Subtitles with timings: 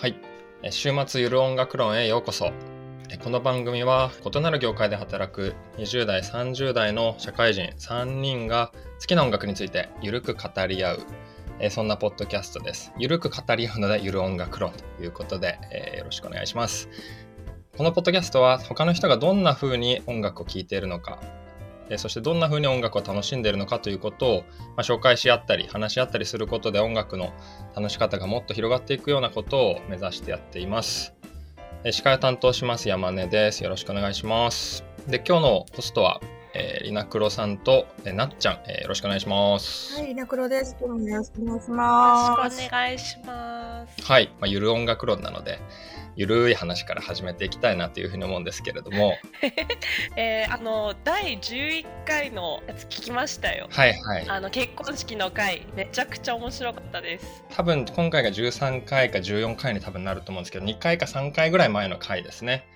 [0.00, 0.14] はい。
[0.62, 2.52] え週末ゆる音楽論へようこそ。
[3.10, 11.00] えこの番組は異なる業界で働く20代、30代の社会人3人が好きな音楽についてゆるく語り合う、
[11.58, 12.92] えそんなポッドキャストです。
[12.96, 16.88] ゆるく語り合うのでゆる音楽論ということで、えよろしくお願いします。
[17.76, 21.18] このポッドキャストは他の人がどんな風に音楽を聴いているのか、
[21.96, 24.44] そしてどんな風に音楽を楽しんでいるのかということを、
[24.76, 27.32] まあ、紹介し合ったり話し合ったりすることで音楽の
[27.74, 31.14] 楽し方がもっと広がっていくようなことを目指してやっています。
[31.84, 33.62] えー司会を担当します山根です。
[33.62, 34.84] よろしくお願いします。
[35.06, 36.20] で、今日のホストは、
[36.52, 39.94] えー、りなくろさんと、えーなっちゃん、えーよろしくお願いします。
[40.00, 40.76] はい、ナクロです。
[40.80, 42.58] 今日もよろしくお願いしよます。
[42.58, 44.02] ろしくお願いします。
[44.02, 45.60] はい、まあ、ゆる音楽論なので、
[46.18, 49.16] ゆるい話から始めていきたいなというふうに思うんですけれども、
[50.16, 53.68] えー、あの第11回のやつ聞きましたよ。
[53.70, 54.28] はいはい。
[54.28, 57.44] あの結婚式の回めちゃくちゃ面白かったです。
[57.54, 62.66] 多分今回が13回か14回に多分なると思うんですけど、2回か3回ぐらい前の回ですね。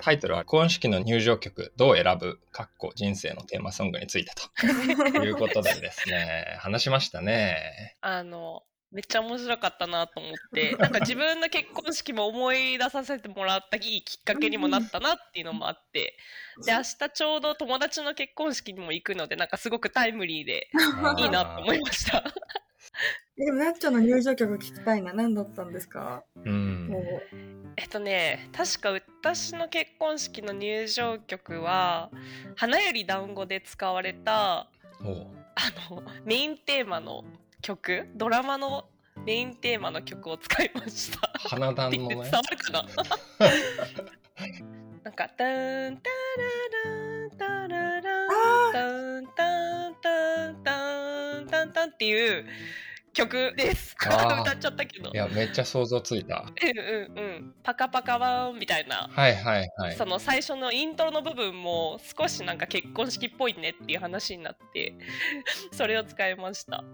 [0.00, 2.40] タイトルは結婚式の入場曲どう選ぶ？
[2.52, 7.96] かっこ人生のテーマソングについてと いうことでですね、話しましたね。
[8.02, 16.16] あのめっちゃ面白かったなと思って、 なんか自分の結婚式も思い出させてもらったいいきっかけにもなったなっていうのもあって、
[16.64, 20.68] で明日ちょうど友達の結婚式にも行くので、なんかすごくタイムリーで
[21.18, 22.22] いいなと思いました。
[23.38, 25.14] えでも、なっちゃんの入場曲聞きたいな。
[25.14, 26.24] 何だったんですか？
[26.44, 26.92] うん。
[27.76, 32.10] えっとね、確か私の結婚式の入場曲は
[32.56, 34.68] 「花より団子で使われたあ
[35.90, 37.24] のメインテーマの
[37.62, 38.08] 曲？
[38.14, 38.84] ドラマの
[39.24, 41.32] メインテーマの曲を使いました。
[41.48, 42.24] 花壇のねわ。
[42.24, 42.86] るかな？
[45.04, 45.44] なんか「タ
[45.90, 48.30] ンタラランタララン
[48.72, 52.46] タンタンタンタンタンタン」っていう
[53.12, 53.94] 曲です。
[54.00, 55.16] 歌っちゃったけどい。
[55.16, 56.44] や、めっちゃ想像ついた。
[56.62, 57.54] うんうんうん。
[57.62, 60.04] パカパカワンみたいなはいはいはいそ。
[60.04, 64.94] の最初のイントロの部分も少しなんか結婚式っぽいねっていう話になって
[65.72, 66.84] それを使いました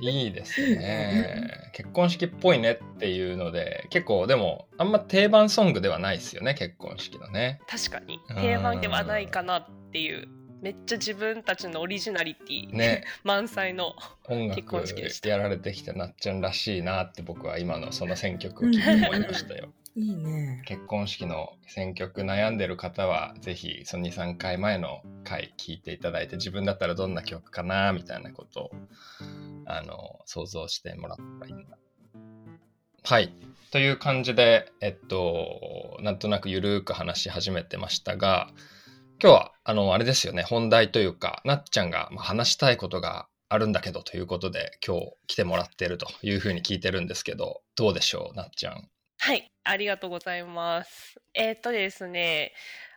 [0.00, 1.50] いいですね。
[1.72, 7.60] 結婚式っぽいねっていうので、結構でも、あんま定番ソングではないですよね、結婚式のね。
[7.66, 10.28] 確かに定番ではないかなっていう
[10.62, 13.94] めっちゃ自分たちのオリジナリティね、 満載の
[14.28, 19.72] 音結婚式でした楽やられてきてなっちゃんらしいなって僕は今のその選曲を聞いて思いましたよ。
[19.96, 20.62] いいね。
[20.66, 28.70] 結婚式の選曲悩んでる方はぜひその23回前の回聞いていただいて自分だったらどんな曲かなみたいなことを
[29.64, 31.78] あの想像してもらったらいいな。
[33.04, 33.32] はい。
[33.70, 38.50] という感じで、えっと、なんとなくゆるーく話し始めてましたが、
[39.22, 48.88] 今日は、あの、あれですよね、本題というか、なっちゃんがまあ話したいことがあるんだけどということで、今日来てもらってるというふうに聞いてるんですけど、どうでしょう、なっちゃん。
[49.18, 52.52] はいありがとうございますえっ、とですね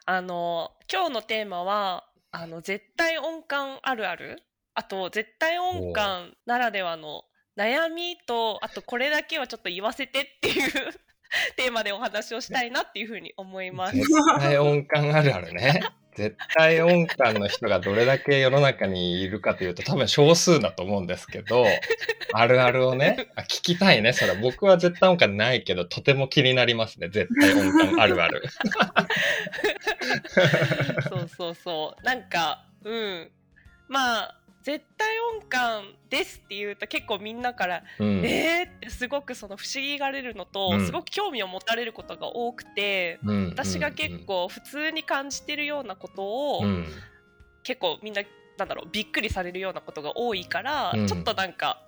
[0.05, 4.43] あの今日のテーマはあの絶対音感あるある？
[4.75, 7.23] あと絶対音感ならではの
[7.57, 10.71] 悩みとあとこれだけはちょっと言わせてっていう
[11.57, 13.97] テーマでお話をしたいなっていうふうに思います。
[13.97, 15.81] 絶対音感あるあるね。
[16.15, 21.65] 絶対音感の人がどれだけ世の中にいるかというと多分少数だと思うんですけど、
[22.33, 24.13] あるあるをね、あ聞きたいね。
[24.13, 27.09] それ僕は絶対音感ないけど、とても気になりますね。
[27.09, 28.43] 絶対音感あるある。
[31.09, 33.31] そうそうそうなんかうん
[33.87, 35.07] まあ絶対
[35.39, 38.25] 音感ですって言うと結構みんなからうん。
[38.25, 40.85] えーってすごくその不思議がれるのと、うん。
[40.85, 43.49] すごく興味を持たれることが多くてうん。
[43.49, 46.63] 私が結、構普通に感じてるようなことを、
[47.63, 48.21] 結構みんな
[48.57, 51.07] なんだろうびっくりされるようなことが多いから、うん。
[51.07, 51.81] ちょっとなんか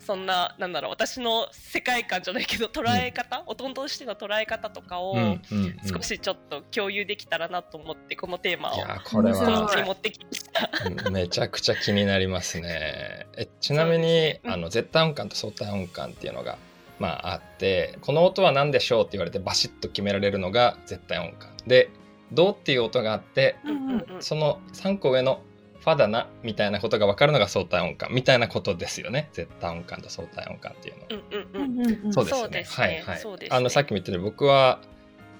[0.00, 5.76] そんななんだろう私の世界観じゃないけど捉え方、大人としての捉え方とかを、うんうんうん。
[5.86, 9.84] 少しちょっと共有できたらなと思ってこのテーマをいや、これは。
[9.84, 10.70] 持ってきました。
[11.06, 13.26] うんめちゃくちゃ気になりますね。
[13.36, 14.50] えちなみに、うん。
[14.52, 16.56] あの絶対音感と相対音感っていうのが、
[16.98, 21.50] まあ、あってこの音は何でしょうって言われてバシッと決められるのが絶対音感。
[21.66, 21.90] で
[22.32, 24.22] 「ド」っていう音があってうんうんうん。
[24.22, 25.42] その3個上の
[25.80, 31.08] ファだなみたいなことが分かるのが相対音感みたいなことですよね絶対音感と相対音感っていうのは。
[31.10, 32.64] うんうんうんうんうんそうですよね。
[32.66, 33.18] はいはい。
[33.18, 34.80] そうですねあのさっきも言ったように僕は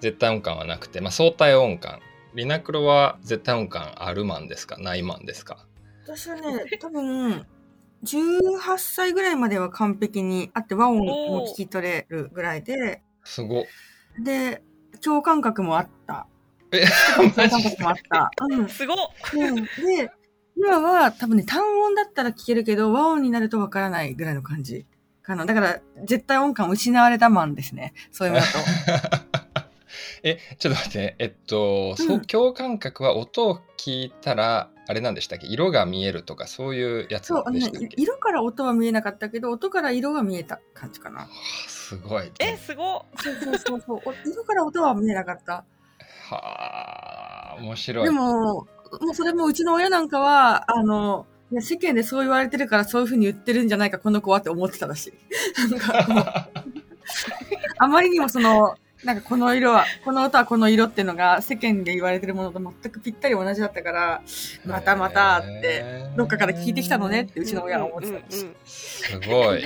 [0.01, 2.01] 絶対音感はなくて、まあ、相対音感。
[2.35, 4.79] リナクロは絶対音感あるマンですか？
[4.79, 5.67] ないマンですか？
[6.07, 7.45] 私はね、多分、
[8.05, 13.65] 18歳ぐらいまでは完璧にあって和音も聞き取れるぐらいで、すごっ。
[14.23, 14.63] で、
[15.03, 16.27] 共感覚もあった。
[16.73, 16.85] え、
[17.17, 18.31] 共マジ感覚もあった。
[18.49, 18.69] うん。
[18.69, 18.97] すごっ
[19.35, 20.11] うんで、
[20.63, 24.85] 今は多分ね、単音だったら聞けるけど、和音になるとわからないぐらいの感じ
[25.23, 25.47] かかな。
[25.47, 27.95] だから、絶対音感失われたマンですね。
[28.13, 29.31] そういう意味だと。
[30.23, 35.47] え、ちょっと待って、えっと、そううん共感覚は音を聞いたら、あれなんでしたっけ？
[35.47, 41.21] 色が見えるとか、そういうやつでしたっけ、色から音は見えなかったけど、音から色が見えた感じかな。
[41.21, 41.29] はあ
[41.69, 42.31] すごい。
[42.39, 44.03] え、すごっそうそうそうそう。
[44.05, 45.65] お色から音は見えなかった。
[46.29, 48.05] はあ、面白い。
[48.05, 48.67] でも、
[49.01, 55.13] もうそれもうちの親なんかは、あの、いや世間でそう言われてるからそういう風に言ってるんじゃないか、この子はって思ってたらしい。
[55.71, 56.49] なんか
[57.79, 64.23] あまりにもその、なんかこの色は、この音はこの色っていうのが世間で言われてるものと全くぴったり同じだったから、
[64.67, 68.41] またまたって、どっかから聞いてきたのねってうちの親は思ってたらしい。
[68.41, 69.63] うんうんうんすごい。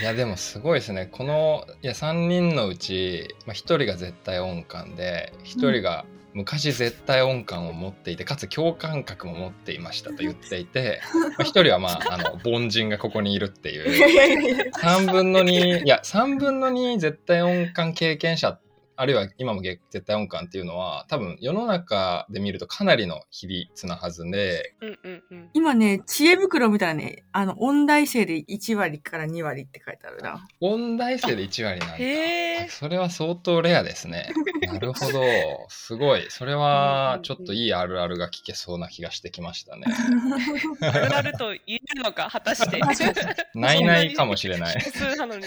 [0.00, 1.08] いやでもすごいですね。
[1.10, 6.04] このいや3人のうち、まあ、1人が絶対音感で1人が
[6.36, 13.96] 昔絶対音感を持っていてかつ共感覚も持っていましたと言っていて、まあ、1人はまあ あの凡人がここにいるっていう。
[13.96, 18.58] いやいやいや3分の2いや3分の2絶対音感経験者
[18.96, 25.50] あるいは今も絶対音感っていうのは多分世の中で見るとかなりの比率なはずでうんうんうん。
[25.52, 30.46] 今ね、知恵袋見たらね、あの、音大生で1割から2割って書いてあるな。
[30.60, 31.96] 音大生で1割なんだ。
[31.96, 32.68] へえ。
[32.68, 34.32] それは相当レアですね。
[34.66, 35.22] なるほど。
[35.68, 36.26] すごい。
[36.28, 39.84] それはちょっといいあるあるが聞けそうな気がしてきましたね。
[40.80, 42.80] あるあると言えるのか、果たして。
[43.54, 44.80] ないないかもしれない。
[44.80, 45.44] 普通なのに。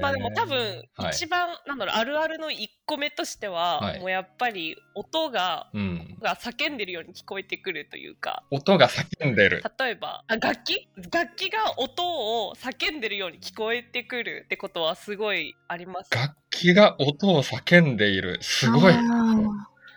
[0.00, 0.58] まあでも多分、
[0.96, 6.16] はい一番、なんだろう、あるあるの1個目としては、はいもうやっぱり音が、うん。
[6.20, 9.62] が叫んでるように聞こえてくるというか、音が叫んでる。
[9.78, 10.88] 例えば、あ楽器？
[11.10, 16.10] 楽器が音を叫んでるように聞こえてくるってことはすごいあります。
[16.14, 18.38] 楽器が音を叫んでいる。
[18.42, 18.94] すごい。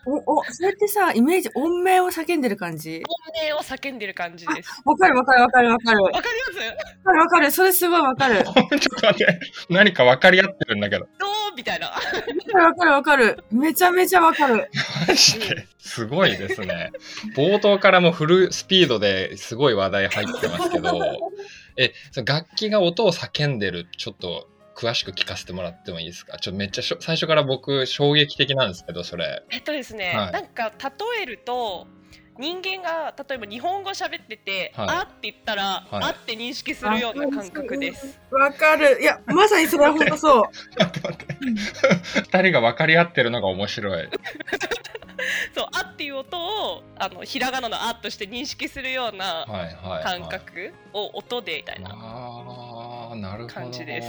[0.06, 3.04] お、お、それってさ、イメージ、音名を叫んでる感じ？
[3.08, 4.70] 音名を叫んでる感じです。
[4.84, 6.04] わかるわかるわかるわかる。
[6.04, 7.04] わわかります？
[7.04, 7.52] かるわかる。
[7.52, 8.38] それすごいわかる。
[8.40, 9.40] わ ちょっと待って。
[9.70, 11.06] 何か分かり合ってるんだけど。
[11.20, 11.56] どう？
[11.56, 11.90] みたいな。
[11.90, 12.00] か
[12.58, 13.44] るわかるわかる。
[13.52, 14.70] めちゃめちゃわかる。
[15.08, 15.68] マジで？
[15.80, 16.92] すごいですね。
[17.36, 21.00] 冒頭からもフルスピードですごい話題入ってますけど、
[21.78, 26.38] え、その楽器が音を叫んでる、ちょっと詳しく聞かせてもらってもいいですか？
[26.40, 29.44] ちょっとめっちゃしょ最初から僕衝撃的なんですけど、それ。
[29.52, 30.72] えっとですね、はいなんか
[31.18, 31.88] 例えると、
[32.40, 38.20] 人間が例えば日本語喋ってて、はいあって言ったら、はいあって認識するような感覚です。
[38.31, 39.02] わかる。
[39.02, 40.44] いや、まさにそれは本当そう。
[40.80, 41.38] 待って待って。
[42.22, 44.10] 二人が分かり合ってるのが面白い。
[45.56, 50.04] そう、あっていう音を、あの、ひらがなのあとして認識するようなはいはい、はい。
[50.04, 51.92] 感覚を音でみたいな。
[51.92, 51.94] あ
[53.13, 53.54] あ、なるほど。
[53.54, 54.07] 感じです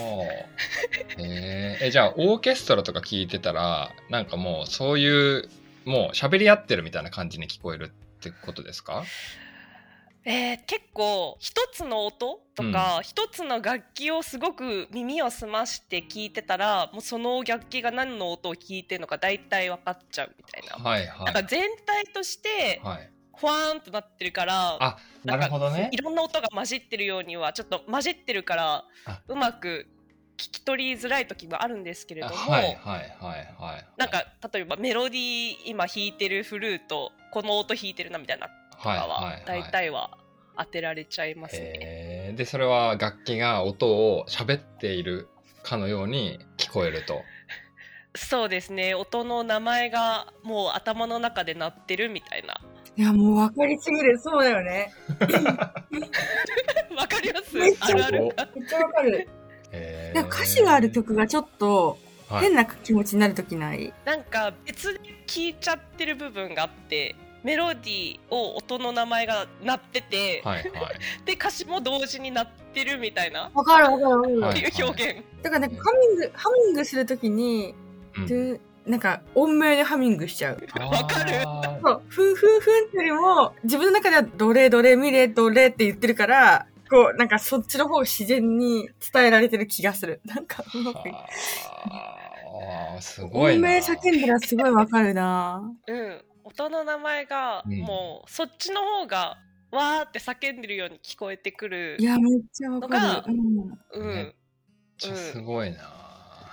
[1.19, 5.49] えーえ、じゃあ、オーケストラとか聞いてたら、なんかもう、そういう、
[5.85, 9.05] もう喋り合ってるみたいな感じに聞こえるってことですか？
[10.27, 20.83] えー結構一つの音とか一、つの楽器をすごく耳を澄まして聞いてたらもうその楽器が何の音を聞いてるのか大体分かっちゃうみたいな。
[20.83, 22.87] はいはなんか全体としてい。
[22.87, 23.11] はい。
[23.37, 25.97] ふわーんとなってるからあ、なるほどねい。
[25.97, 29.87] ろんな音が混じってるようにはちょっと混じってるからあうまく
[30.37, 32.75] 聞き取りづらい時もあるんですけれども、はいはい
[33.21, 33.87] はいはい。
[33.97, 40.19] なんか例えばメロディー今弾いてるフルートこの音弾いてるなみたいなとかはいははい大体は
[40.57, 42.35] 当てられちゃいますね。
[42.37, 45.29] で、それは楽器が音を喋っている
[45.63, 47.23] かのように聞こえると。
[48.17, 52.61] そうですね音の名前がもう頭の中で鳴ってるみたいな
[52.97, 54.19] いや、もうわかりすぎる。
[54.19, 54.93] そうだよね。
[56.97, 59.29] わかりますめっちゃあるあるがめっちゃわかる。
[59.73, 61.99] へーなんか歌詞がある曲がちょっと
[62.29, 63.93] はい変な気持ちになるときない？
[64.05, 70.73] なんか別に聞いちゃってる部分があってメロディーを音の名前が鳴ってて、はいはい。
[71.27, 74.41] で歌詞も同時に鳴ってるみたいなわかるわかるわかる。
[74.41, 77.75] はいっていう表現、だからなんかハミング、ハミングするときに、
[78.17, 80.59] うんなんか音名でハミングしちゃう。
[80.79, 81.43] わかる
[81.83, 90.21] そう、ふんふんふんっていうよりも、自分の中ではドレドレミレドレって言ってるから、こう、なんかそっちの方が自然に伝えられてる気がする。
[90.25, 93.69] なんか、うまくいあーすごいな。
[93.69, 99.39] 音名叫んだらすごいわかるなうん、音の名前がうんもうそっちの方が
[99.71, 103.33] わーって叫んでるように聞こえてくるいや、めっちゃわかる。
[103.95, 104.03] うん。
[104.03, 104.35] うん、めっ
[104.99, 106.04] ちゃすごいな。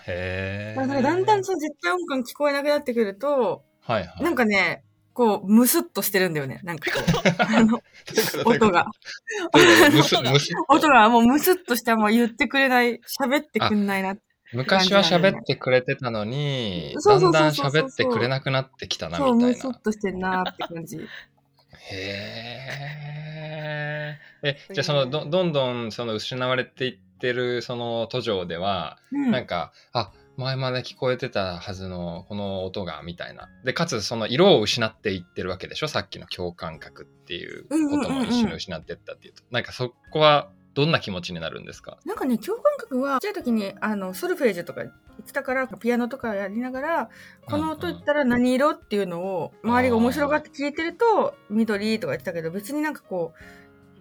[0.07, 0.79] へえ。
[0.79, 4.23] だからだんだんその絶対音感聞こえなくなってくると、はいはい。
[4.23, 6.61] なんかね、こう、ムスッとしてるんだよね。
[6.63, 7.03] なんかこう、
[7.37, 7.81] あの、
[8.45, 8.85] 音が。
[10.69, 14.15] 音がもうムスッとしてもう言ってくれない、喋ってくんないな。
[14.53, 19.55] 昔は喋ってくれてたのに、そうそうだんだんそうそうそう喋ってくれなくなってきたな、そう、みたいな。
[19.55, 20.97] ムスッとしてんなって感じ。
[20.97, 21.01] へ
[21.93, 29.31] へーえじゃあそのどどんどんその失われていってるその途上では、うん。
[29.31, 33.47] なんかあ前まで聞こえてたはずのこの音がみたいな。
[33.63, 35.87] でかつその色を失っていってるわけでしょ？
[35.87, 41.97] さっきの共感覚っていうことも一緒に失ってったっていうと、なんかそこはどんな気持ちになるんですか？
[42.05, 47.09] なんかね、共感覚は、ちっちゃい時に、あの、ソルフェージュとか言ってたから、ピアノとかやりながら、
[47.45, 53.39] この音言ったら何色っていうのを、周りが面白がって聞いてると、緑とか言ってたけど、別になんかこう、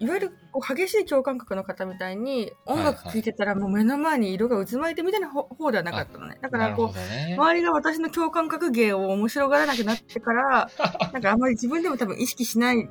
[0.00, 6.38] いわゆるこう激しい共感覚の方みたいに、音楽聴いてたらもう目の前に色が渦巻いてみたいな方方ではなかったのね。
[6.40, 7.36] だからこう、ね。
[7.38, 10.70] 周りが私の共感覚芸を面白がらなくなってから、
[11.12, 12.88] なんかあんまり自分でも多分意識しない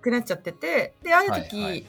[0.00, 1.86] くなっちゃってて、で、ある時、はいはい。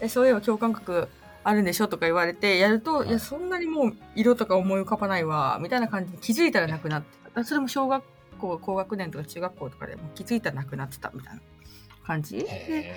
[0.00, 1.08] えそういえば共感覚
[1.44, 3.08] あるんでしょとか言われて、やると、はい。
[3.08, 7.44] い、や、そんなにもう色とか思い浮かばないわ、みたいな感じで気づいたらなくなってた。
[7.44, 8.02] それも小学
[8.38, 11.40] 校、高学年とか中学校とかでも気づいたらなくなってたみたいな
[12.04, 12.38] 感じ？
[12.38, 12.92] で、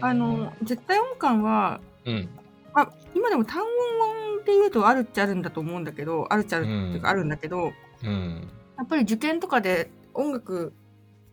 [0.00, 2.28] あの、絶対音感は、うん
[2.74, 7.72] まあ、今でも単音で言うとあるっちゃあるんだと思うんだけど、あるっちゃあるっていうかあるんだけど、
[8.02, 10.74] うんやっぱり受験とかで音楽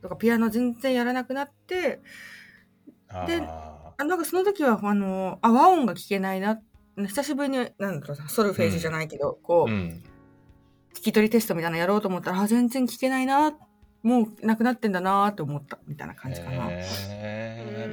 [0.02, 2.02] とかピアノ全然やらなくなって、
[3.28, 6.60] でなんかその時は、あの、あ、和音が聴けないな。
[6.98, 10.04] 久しぶりに、なんだろうな、ソルフェージュじゃないけど、こう、ーうん
[10.94, 13.54] 聞き取りテストみたいなのやろうと思ったら、あ、全然聞けないな。
[14.04, 16.70] もうなくなってんだなって思った、みたいな感じかな。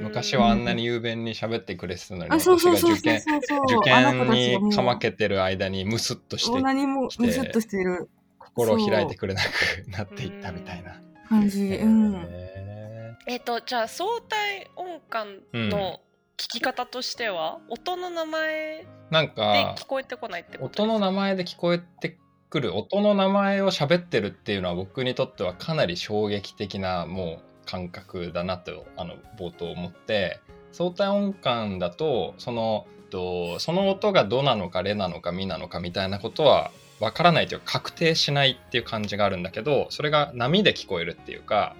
[0.01, 3.77] 昔はあんなに雄弁に喋ってくれてたのにあ、そうそう私が受そうそう験。
[3.79, 10.99] 受あの子たち験にかまけてる間にムスッとして何も来てむすっとしている心を開いてくれなくなっていったみたいな。
[11.29, 11.63] 感じ。
[11.65, 12.15] うん。
[12.15, 16.01] へえっ、とじゃあ相対音感の
[16.37, 22.17] 聞き方としては、音の名前ーなんでか聞こえてこないってこと音の名前で聞こえて
[22.49, 30.39] くる音の名前を喋ってるっていうのは僕にとってはかなり衝撃的なもう感覚だなとあの冒頭思って
[30.71, 41.75] 相対音感だとそのとその音がドなのかレなのかミなのかみたいなことはわからないというか確定しないっていう感じがあるんだけどそれが波で聞こえるっていうか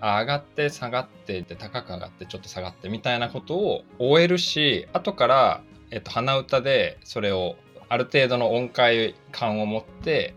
[0.00, 7.56] 上がって下がってで高く上がってちょっと下がってみたいなことを終えるし後から、えっと、鼻歌でそれを
[7.92, 10.34] ある程度の音階感を持って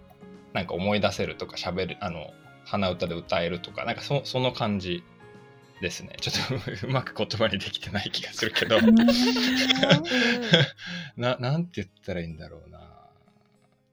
[0.52, 2.34] なんか思い出せるとか喋るあの
[2.66, 5.06] 鼻歌で歌えるとかなんかそその感じ
[5.82, 8.78] ですねちょっと うまく言葉にできてない気がするけど
[11.16, 12.82] ななんて言ったらいいんだろうな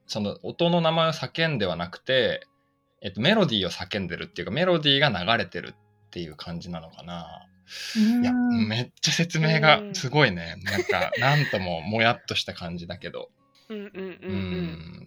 [0.08, 2.48] その音の名前を叫んではなくて、
[3.00, 5.76] えっと、メロディーを叫んでるっていうかメロディーが流れてる
[6.08, 7.46] っていう感じなのかな。
[7.96, 10.56] いや、うんめっちゃ説明がすごいね。
[10.64, 13.30] なんか、なんとももやっとした感じだけど。
[13.72, 14.34] うんうんうん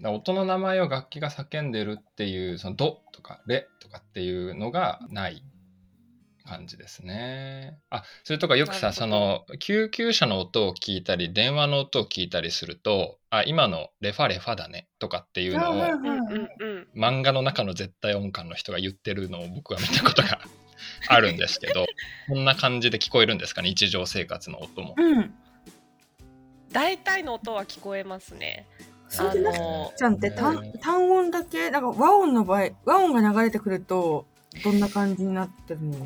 [0.01, 5.43] ううん音の名前を楽器が叫んでるっていう、そのドとかレとかっていうのがない
[6.45, 7.79] 感じですね。
[7.89, 20.39] あ、それとかよくさ、その、救急車の音を聞いたり、電話の音を聞いたりすると、あ、今のレファレファだねとかっていうのを、うんうんうんうん漫画の中の絶対音感の人が言ってるのを僕は見たことが
[21.09, 21.85] あるんですけど、
[22.29, 24.95] こんな感じで聞こえるんですかね、日常生活の音も。
[24.97, 25.33] うん。
[26.75, 28.67] 大体の音は聞こえますね。
[29.07, 30.35] それでなくあのちゃんってうん。
[30.35, 34.25] 単単音だけ、なんか和音の場合、和音が流れてくると、
[34.61, 36.05] どんな感じになってるの？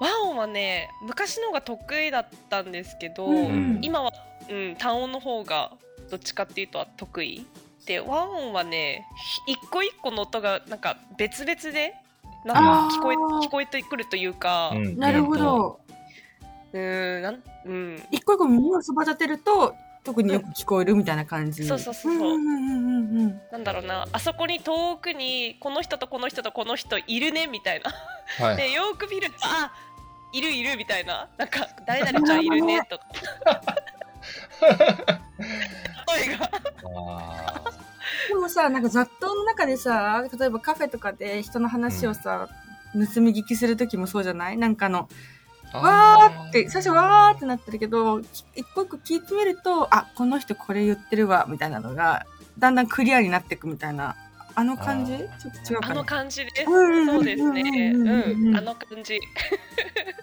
[0.00, 3.78] 和音はね昔のが得意だったんですけど、うん。
[3.82, 4.10] 今は、
[4.48, 5.72] うん、単音の方が
[6.10, 7.46] どっちかっていうと得意。
[7.84, 9.06] で和音はね
[9.46, 11.94] ひ一個一個の音がなんか別々で
[12.46, 14.98] なんか聞こえ聞こえてくるというか、ううん。
[14.98, 15.83] なるほど。
[16.78, 17.42] ーんなん？
[17.66, 18.02] うん。
[18.10, 21.64] 一個一個耳をそば立てると、特によく聞こえるみたいな感じ。
[21.64, 22.38] そうそうそうそう。
[22.38, 23.40] んんうんうんうん。
[23.52, 24.06] なんだろうな。
[24.12, 27.92] あそこに遠くにこの人とこの人とこの人いるねみたいな。
[28.44, 28.56] はい。
[28.56, 29.72] でよーく見るとあ
[30.32, 31.28] いるいるみたいな。
[31.38, 33.04] なんか誰々ちゃんいるねとか。
[36.16, 36.50] 例えが。
[36.96, 37.62] あ
[38.28, 42.48] でもさ、なんか雑踏の中でさ、例えばカフェとかで人の話をさ、
[42.92, 44.56] 盗み聞きするときもそうじゃない？
[44.56, 45.06] なんかあの、ー
[45.78, 52.26] わーって、最初わーってなってるけど、き一個一個聞いてみると、あ、この人これ言ってるわ、みたいなのが、
[52.58, 54.16] だんだんクリアになっていくみたいな、
[54.54, 55.14] あの感じ？
[55.14, 55.92] あちょっと違うかな？
[55.92, 56.64] あの感じです。
[56.64, 57.92] そうですね。
[57.92, 59.18] うんあの感じ。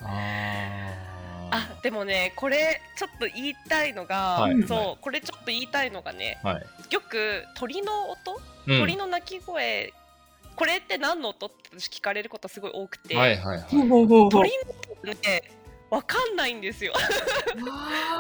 [0.02, 0.88] あ
[1.52, 6.66] あ、でもね、これちょっと言いたいのが、はいそう、これちょっと言いたいのがね、ーはい。
[6.92, 9.92] よく鳥の音、うん鳥の鳴き声、
[10.56, 11.48] これって何の音？
[11.48, 13.66] って私聞かれることすごい多くて、はいはいはい。
[13.70, 14.42] 鳥の音っ
[15.16, 15.52] て
[15.90, 16.94] わかんないんですよ。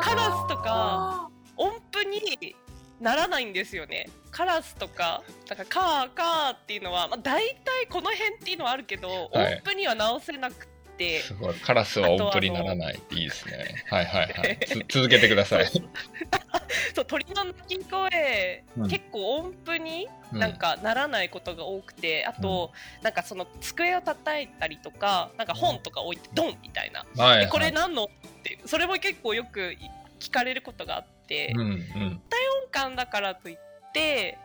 [0.01, 2.55] カラスとか音符に
[2.99, 4.09] ならないんですよね。
[4.31, 10.67] カラスとか、なんかカーカーっていうのは、まあ、大体この辺っていうのはあるけど、はい音符には直せなく
[11.01, 11.55] て、てすごい。
[11.55, 13.83] カラスは音符にならないっていいですね。
[13.89, 14.59] はいはいはい。
[14.65, 15.65] つ続けてください。
[16.93, 27.45] そう鳥の鳴き声、うん結構音符にうなんかならないことが多くて、あと、なんかその机を叩いたりとかなんか本とか置いてドンみたいな、はい、はい。
[27.45, 28.07] えこれ何のっ
[28.43, 29.75] てそれも結構よく
[30.19, 32.21] 聞かれることがあって、うんうん。
[32.63, 33.70] 音感だからといって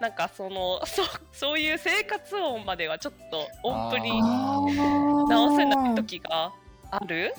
[0.01, 4.61] なんかその そうそういう生活音まではちょっと音符にあ
[5.29, 6.53] 直せない時が
[6.91, 7.35] ある？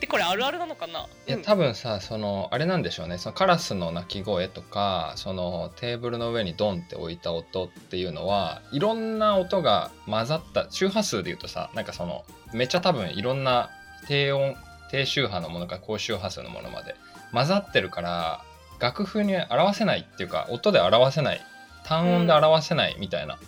[0.00, 1.42] でこれあるあるなのかな、いやうん。
[1.42, 3.18] 多分さそのあれなんでしょうね。
[3.18, 13.70] そのカラスの鳴き声とかそのテーブルの上にドンって置いた音っていうのはいろんな音が混ざった周波数で言うとさなんかそのめっちゃ多分いろんな
[14.08, 14.56] 低音
[14.90, 16.96] 低周波のものから高周波数のものまで
[17.32, 18.44] 混ざってるから
[18.82, 21.40] 楽譜に表せないっていうか音で表せない
[21.84, 23.38] 単音で表せないみたいな、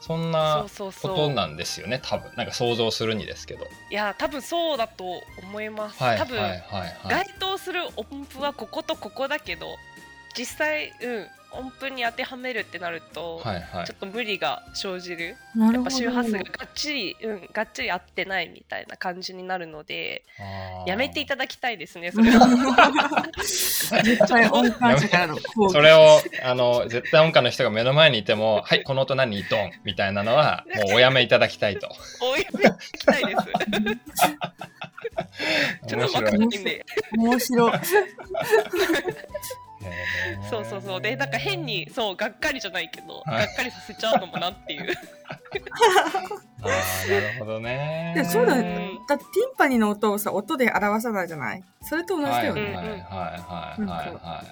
[0.00, 1.10] そんそなうそうそう。
[1.12, 2.30] ことなんですよね多分。
[2.36, 3.66] なんか想像するにですけど。
[3.90, 5.04] いや多分そうだと
[5.42, 6.96] 思います、はい多分、はいはいはい。
[7.08, 9.66] 該当する音符はこことここだけど
[10.36, 11.26] 実際うん
[11.58, 13.86] 音符に当てはめるってなると、はいはい。
[13.86, 15.36] ちょっと無理が生じる。
[15.54, 16.00] なるほど。
[16.00, 20.24] やっぱ周波数ががっちり、うん、がっちり合ってないみたいな感じになるので
[20.86, 22.48] やめていただきたいですねそれは。
[25.70, 29.42] それをあの絶対音感の人が目の前にいても「はいこの音何？
[29.44, 31.88] ドン」みたいなのはもうおやめいただきたいと。
[32.20, 33.38] おやめていただきたいです。
[35.86, 36.46] ちょっと分かんない。
[36.46, 36.84] んで
[37.16, 37.72] 面白い。
[40.50, 44.86] そうそうそうでなんか変にそうがっかりじゃないけど、はいがっかりさせちゃうのもなっていう
[46.62, 48.12] あーなるほどね。
[48.16, 48.90] でそうだよねね。
[49.08, 51.62] だってティンパニーの音をさ、音で表さないじゃない？
[51.82, 52.62] それと同じはいだよね。
[52.74, 54.44] はいはいはいはいは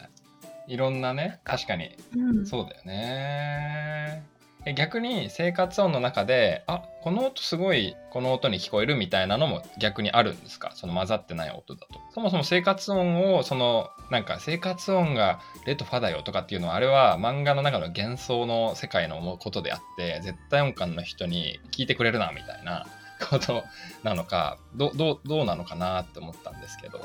[0.69, 0.73] い。
[0.73, 4.23] いろんなね確かにうんそうだよね。
[4.65, 10.71] え逆に生活音の中であこの音すごいこの音に聞こえるみたいなのも逆にあるんですか？
[10.75, 12.01] その混ざってない音だと。
[12.15, 22.87] そもそも生活音をそのなんか生活音がレとファだよとかっていうのはあれは漫画の中の幻想の世界のことであって絶対音感の人に聞いてくれるなみたいな
[23.31, 23.65] こと
[24.05, 27.01] なのかどどうどうなのかなって思ったんですけど。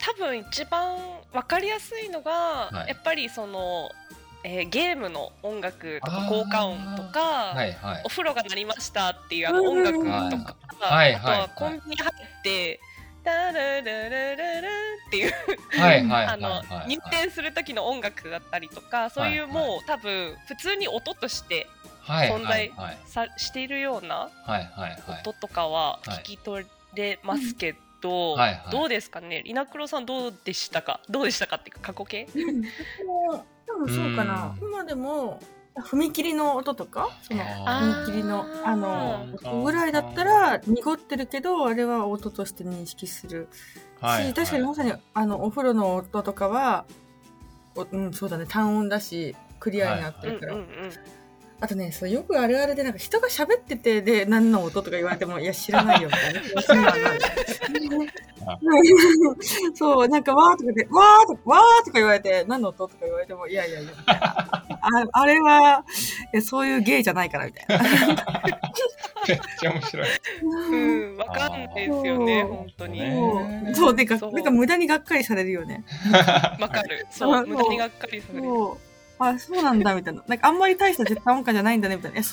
[0.00, 0.98] 多分一番
[1.32, 2.88] 分かりやすいのが、はい。
[2.88, 3.90] やっぱりその、
[4.44, 7.20] えーゲームの音楽とか効果音とか、
[7.54, 8.02] はいはい。
[8.04, 11.38] お風呂が鳴りましたっていうあの音楽とか、はいはい。
[11.38, 12.80] はいあとはコンビニ入って
[13.24, 14.68] 「ダラララララ」
[15.08, 15.32] っていう
[16.86, 21.66] 入店する時の音楽だったりとかそういうはいもう多分普通に音として
[22.02, 22.98] はい存在はいはい。
[23.06, 25.00] さしているようなはいはいはい。
[25.24, 26.18] 音とかははい。
[26.18, 28.70] 聞き取れますけど、はいはい。
[28.70, 29.42] どうですかね？
[29.44, 31.00] 稲黒さんどうでしたか？
[31.08, 32.26] どうでしたかっていうか過去形？
[33.78, 34.56] 分そうかな。
[34.60, 35.40] 今でも、
[35.76, 43.48] 踏切の音とか、その、踏切の、あのうん、ぐらいだったら、濁ってるけど、あれは音として認識する。
[44.00, 46.84] はいはいし、確かにまさに、あの、お風呂の音とかは、
[47.76, 50.54] おうん、そうだね、単音だし、クリアになってるから。
[50.54, 50.92] うんうんうん
[51.60, 56.40] あとね、そう、よくあるあるで、なんか人が喋ってて、で、何の音とか言われても、いや、知らないよ、みたいな。
[59.74, 64.70] そう、なんか、わーとかで、わーとか、わーとか言われて、何の音とか言われても、いやいやいや、あ
[65.12, 65.84] あれは、
[66.32, 67.84] いやそういう芸じゃないから、みたいな。
[69.26, 70.08] めっちゃ面白い。
[70.42, 73.00] うん、わかんないですよね、本当に。
[73.00, 75.84] ねそう、そうでか、そうなんか無駄にがっかりされるよね。
[76.60, 77.04] わかる。
[77.10, 78.46] そう、そう無駄にがっかりされる。
[79.18, 79.28] そう。
[79.28, 80.22] あ、そうなんだ、みたいな。
[80.26, 82.18] なんかあんまり大した絶対音感じゃないんだね、みたいな。
[82.18, 82.24] いや、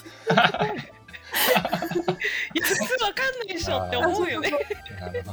[2.65, 4.51] 普通わかんないでしょって思うよね。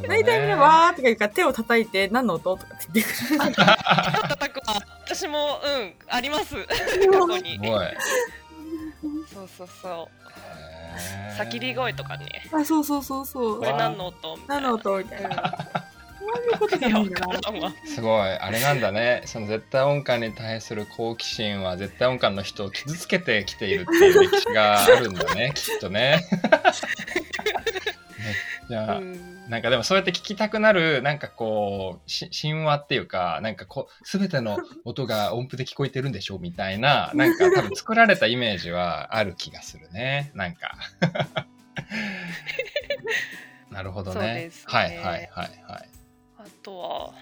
[0.09, 3.39] 大体みんなわーとか言うから手を叩いて、何の音とかって言ってくる。
[3.39, 6.57] 叩くは、私も、うん、あります。
[6.67, 7.59] 過去にす。
[7.59, 7.87] ごい。
[9.33, 10.23] そうそうそう。
[11.39, 12.49] 叫び声とかね。
[12.53, 13.65] あ、そうそうそうそうこ。
[13.65, 14.39] れ何の音？
[14.47, 14.99] 何の音？
[14.99, 15.59] みたいな。
[16.23, 17.27] うんそういうことじゃないんだな。
[17.29, 18.29] わからんわすごい。
[18.29, 19.23] あれなんだね。
[19.27, 26.25] その絶対音感に対する好奇心は絶対音感の人を傷つけてきているっていう歴史があるんだね、 きっとね。
[28.19, 40.31] めっちゃ、うんなんかでもそうやって聞きたくなる、なんかこう、し神話っていうか、なんかこう、すべての音が音符で聞こえてるんでしょみたいな、なんか多分作られたイメージはある気がするね。
[40.35, 40.77] なんか。
[43.71, 44.21] なるほどね。
[44.21, 45.29] ねはいはいはい
[45.69, 45.89] はい。
[46.45, 47.13] あとは、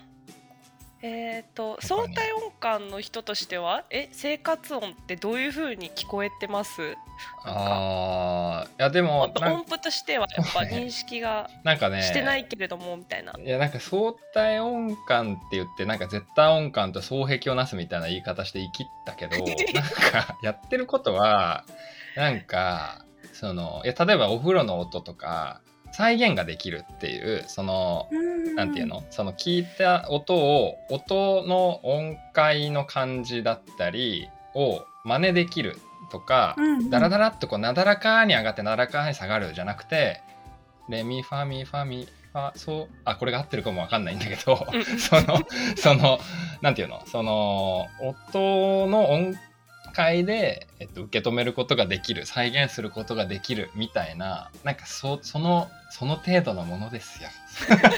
[1.03, 6.95] えっ、と、他に相対音感の人としては、え、生活音ってどういう風に聞こえてます？
[7.45, 13.35] ああ、いやでも音符としてはやっぱ 認識がなんかね、してないけれども、みたいな。
[13.39, 19.47] いやなんか相対音感って言ってなんか絶対音感と双璧をなすみたいな言い方して言い切ったけど なん
[20.13, 21.65] かやってることは
[22.17, 25.61] なんかそのいや例えばお風呂の音とか
[25.93, 28.55] 再現ができるっていうそのうん。
[28.55, 29.05] なんていうの？
[29.11, 35.79] その聞いた音を音の音階の感じだったりを真似できる
[36.11, 36.91] とか、うんうん。
[36.91, 40.23] ダラダラっとこうなだらかに上がってなだらかに下がるじゃなくて
[40.89, 44.85] レミファミファミファそうあこれが合ってるかもわかんないんだけどうん。
[44.99, 45.41] その
[45.77, 46.19] その
[46.63, 47.03] なんていうの？
[47.07, 49.35] その音の音
[49.93, 57.29] 階で、えっと、受け止めることができる再現することができるみたいななんかそそのその程度のものですよ。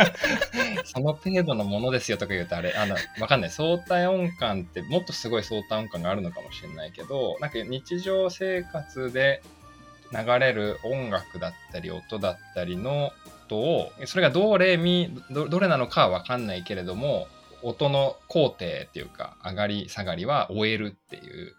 [0.84, 3.50] その程度のものですよとか言うとあれあのわかんない。
[3.50, 9.42] 相対音感ってもっとすごい相対音感があるのかもしれないけどなんか日常生活で
[10.12, 13.12] 流れる音楽だったり音だったりの
[13.46, 17.28] 音をそれがどれみどどれなのかは分かんないけれども
[17.62, 21.54] 音の工程っていうか上がり下がりは終えるっていう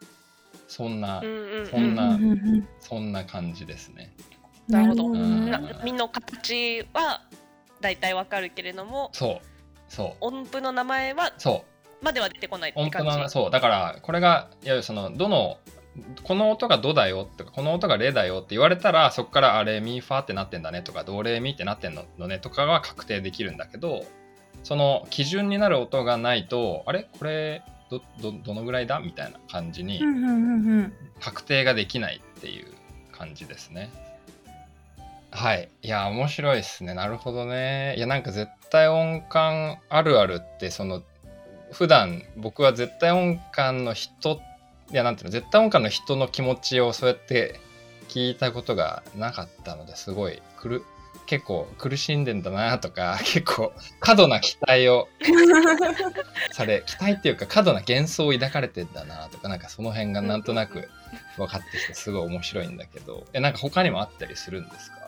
[0.73, 4.11] そんな、うんうんそんなううんそんな感じですね。
[4.67, 5.07] なるほど。
[5.07, 5.51] うん。
[5.51, 7.21] な波の形は
[7.79, 9.45] 大体わかるけれどもそう。
[9.87, 10.15] そう。
[10.21, 11.63] 音符の名前はそ
[12.01, 12.03] う。
[12.03, 13.51] までは出てこないって音符のそう。
[13.51, 15.57] だからこれがいやそのどの
[16.23, 24.03] この音がドだよとかこの音がレだよって言われたらそこからあれミファってなってんだねとかドレミってなってんのねとかは確定できるんだけど
[24.63, 27.07] その基準になる音がないとあれ？
[27.19, 27.61] これ
[28.21, 28.99] どどどのぐらいだ？
[28.99, 30.01] みたいな感じに
[31.19, 32.67] 確定ができないっていう
[33.11, 33.91] 感じですね。
[35.31, 35.69] はい。
[35.81, 36.93] いや、面白いですね。
[36.93, 37.95] なるほどね。
[37.97, 41.01] いや、なんか絶対音感あるあるって、その、
[41.71, 44.39] 普段僕は絶対音感の人、
[44.91, 47.59] いや、なんていうの、絶対音感の人の気持ちをそうやって
[48.09, 50.83] 聞いたことがなかったのですごい、くる、
[51.25, 55.07] 結構苦しんでんだなとか、 結構過度な期待を
[56.51, 60.89] され、 期待っていうか過度な幻想を抱かれてんだなとか、なんかその辺がなんとなく
[61.37, 65.02] 分かってきてすごい面白いんだけど、え、なんか他にもあったりするんですか？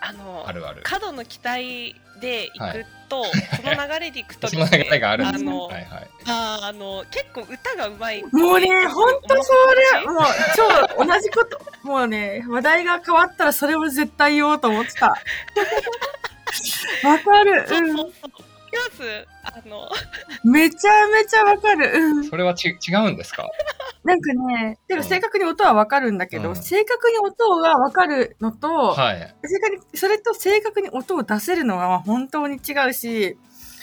[0.00, 0.82] あのあるある。
[0.82, 5.50] 過度の期待でいくと、その流れでいくと その流れがあるんですね。
[5.50, 6.08] あの、はいはい。
[6.26, 9.52] あーあの結構歌がうまいもうね、ほんとそ
[9.94, 10.24] れ、もう
[10.56, 15.08] 超同じこと、もうね、話題が変わったらそれを絶対言おうと思ってた。
[17.04, 17.66] わかる。
[17.68, 19.88] そうそうそうピアスあの
[20.44, 20.50] うん。
[20.52, 21.90] めちゃめちゃわかる。
[21.92, 22.24] うん。
[22.24, 23.48] それはち違うんですか？
[24.04, 29.34] なんかね、てか正確に音はわかるんだけど、うん正確に音がわかるのと、はい。
[29.44, 33.36] 正確に、それと正確に音を出せるのは本当に違うし、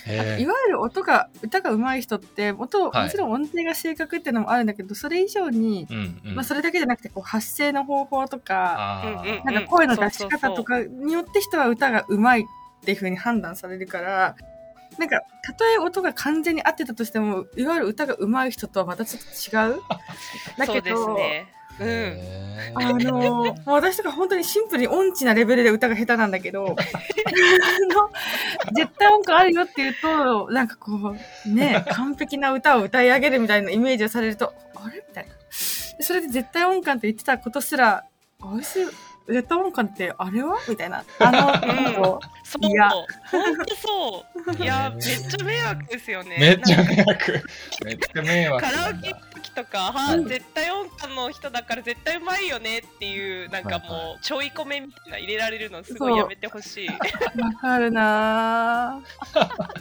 [0.08, 5.94] へいわゆる音が、歌が上手い人って、音、はいもちろん音程が正確っていうのもあるんだけど、それ以上に、え。
[5.94, 6.36] うんうん。
[6.36, 9.04] まあそれだけじゃなくて、こう発声の方法とか、
[9.44, 12.46] なんか声の出し方とかによって人は歌が上手いっ
[12.86, 14.36] ていう風に判断されるから、
[14.98, 19.82] なんか、たとえ音が完全に合ってたとしても、いわゆる歌が上手い人とはまたちょっと違う？
[20.58, 22.18] だそうですけど、ねうん
[22.74, 26.76] あの、もう私とか本当にシンプルに音痴なレベルで歌が下手なんだけど、
[28.74, 35.04] 絶対音感あるよって言うと、なんかこう、ね、完璧な歌を歌い上げるみたいなイメージをされると、あれ？
[35.08, 35.34] みたいな。
[35.34, 38.06] でそれで絶対音感って言ってたことすら、
[38.42, 38.80] あれし、
[39.28, 40.58] 絶対音感ってあれは？
[40.70, 41.04] みたいな。
[41.20, 41.94] あの、なん。
[41.94, 42.66] かこそう。
[42.68, 42.90] いや。
[42.90, 43.06] 本
[43.68, 44.26] 当そ
[44.60, 44.64] う。
[44.64, 46.38] いや めっちゃ迷惑ですよね。
[46.40, 46.94] めっちゃなんか。
[46.96, 47.44] 迷惑。
[47.86, 56.88] めっちゃ迷惑カラオなんだケ時とか、はうん絶対音感の人だから絶対うまいよねっていうなんかもうちょい込めみたいな入れられるのすごいやめてほしい。
[56.88, 56.92] う、
[57.42, 59.78] わかるなぁ。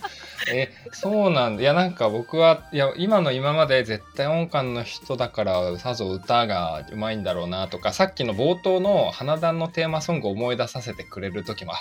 [0.53, 11.73] えそうなんだいやなんか僕はいや今の今まで絶対音感の人だからさぞ歌がうまいんだろうなとかさっきの冒頭の花壇のテーマソングを思い出させてくれる時も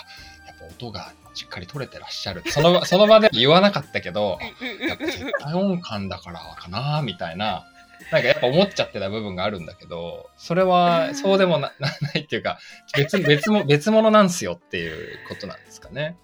[0.70, 2.42] 音がしっかり取れてらっしゃる。
[2.46, 4.38] その その場では言わなかったけど
[4.86, 7.66] やっぱ絶対音感だからかなみたいな。
[8.12, 12.58] なんかやっぱ思っちゃってた部分があるんだけどそれはそうでもななないっていうか
[12.94, 16.16] 別別も別物なんすよっていうことなんですかね。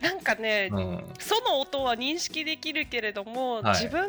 [0.00, 1.04] なんかね、うん。
[1.18, 3.74] その音は認識できるけれども、はい。
[3.74, 4.08] 自分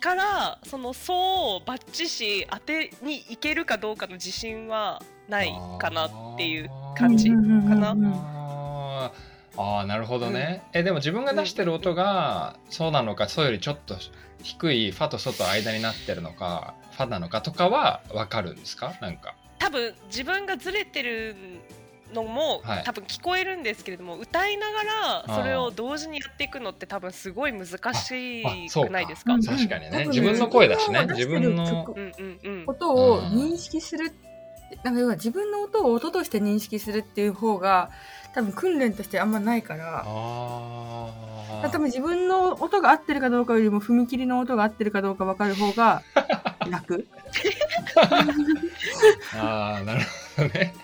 [0.00, 7.94] からその層をバッチし当てにいけるかどうかの自信はないかなっていう感じかな。
[9.04, 13.96] あーあーなるほどね、えでも自分が出してる音がそうなのかそうよりちょっと
[14.44, 18.94] 低いファとソと間になってるのかファなのかとかは分かるんですか？
[19.00, 19.34] なんか。
[19.58, 21.34] 多分自分がずれてる
[22.14, 22.84] のも、はい。
[22.84, 29.34] 多分聞こえるんですけれども歌いながらそれを同時にやっていくのって多分すごい難しくないですか？
[29.34, 30.06] うん確かにね。
[30.06, 31.04] 自分の声だしね。
[31.10, 31.94] 自分の
[32.66, 34.12] 音を認識する、
[34.84, 37.90] なんか要は自分の音を音として認識するっていう方が
[38.38, 46.02] 多分訓練としてあんまないからあ多分自分の音が合ってるかどうかよりも踏切の音が合ってるかどうか分かる方が
[46.70, 47.04] 楽
[49.34, 50.00] あーなる
[50.36, 50.74] ほどね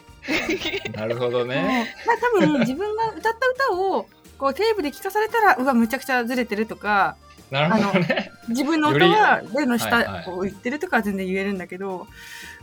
[0.94, 1.86] なるほどね。
[2.06, 7.16] まあ多分自分が歌った歌をこうテープで聞かされたらうわむちゃくちゃずれてるとか
[7.50, 8.32] なるほどね。
[8.48, 12.08] 自分の音は例のはい下はいを言ってるとかは全然言えるんだけど、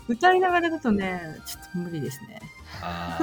[0.10, 2.42] 歌いながらだとねちょっと無理ですね。
[2.82, 3.18] あ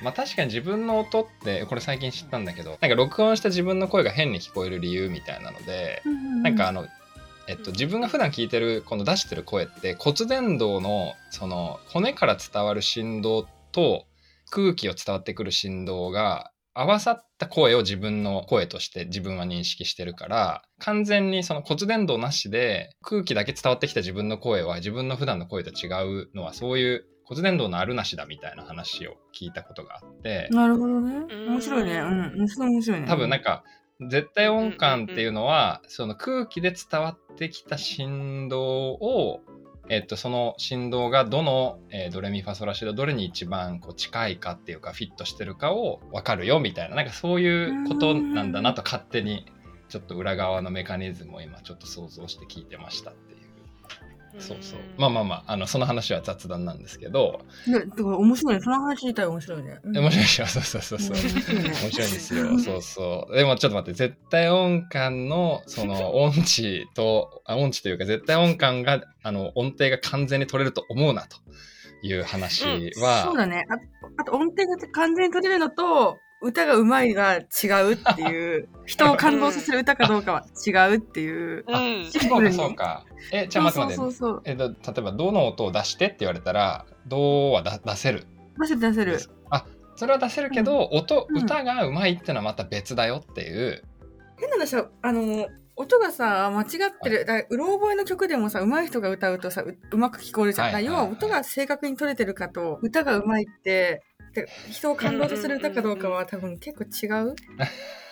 [0.00, 0.04] ー。
[0.04, 6.02] まあ確かに自分の音ってこれ最近知ったんだけどなんか録音した自分の声が変に聞こえる理由みたいなので、
[6.42, 6.86] なんかあの、
[7.48, 14.06] えっと、自分が普段聞いてるこの出してる声って骨伝導のその骨から伝わる振動と
[14.50, 25.86] 空気を伝わってくる振動が合わさった声を自分の声として自分は認識してるから完全にその骨伝導なしで空気だけ伝わってきた自分の声は自分の普段の声と違
[26.22, 31.26] うのはそういう骨伝導のあるなしだみたいな話を聞いたことがあってなるほどね。
[31.28, 31.98] うん面白いね。
[31.98, 32.48] うん。
[32.48, 33.06] それ面白いね。
[33.06, 33.64] 多分なんか
[34.10, 39.40] 絶対音感っていうのはその空気で伝わってきた振動を
[39.90, 49.44] えっと、その振動がどの、えードレミファソラシドどれに一番こう近いかっていうかフィットしてるかを分かるよみたいななんかそういうことなんだなと勝手に
[49.88, 53.33] ちょっと裏側のメカニズムを今ちょっと想像して聞いてましたっていう
[54.38, 58.60] そうそうまあまあまああのその話は雑談なんですけどいや、だから面白いね。
[58.60, 59.78] その話自体面白いね。
[59.84, 62.58] うん面白いでしょそうそうそうそう面白いね面白いんですよ。
[62.60, 63.36] そうそう。
[63.36, 71.36] でもちょっと待って、絶対音感のその音痴と、あ音痴というか絶対音感が、あの、音程が完全に取れると思うなと
[72.02, 73.64] いう話は、そうだね。
[73.70, 73.74] あ
[74.18, 77.42] あと音程が完全に取れるのと、歌が上手いが違
[77.90, 81.64] うっていう、人を感動させる歌かどうかは違うっていう。
[81.66, 82.10] うん。
[82.10, 83.04] そうかそうか。
[83.32, 83.94] え、じゃあ待って待って。
[83.96, 88.26] そうそうそうえっと、例えば、どの音を出してって言われたら、どうはだ出せる？
[88.60, 89.18] 出せる出せる。
[89.50, 93.82] あ、それは出せるけど、音、うん歌が上手いってのはまた別だよっていう。
[94.38, 97.24] 変な話は、あの、音がさ、間違ってる。
[97.24, 100.66] だからうろ覚えの曲でもさ、上手い人が歌うとさ、ううまく聞こえるじゃん。
[100.66, 104.02] はいはいはいだから要は音が正確に取れてるかと、歌が上手いって、
[104.34, 107.34] で人を感動させる歌かどうかは多分結構違う。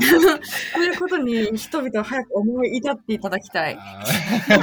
[0.00, 3.76] そういうことに人々は早く思い至っていただきたい。
[3.78, 4.06] あー
[4.46, 4.62] なん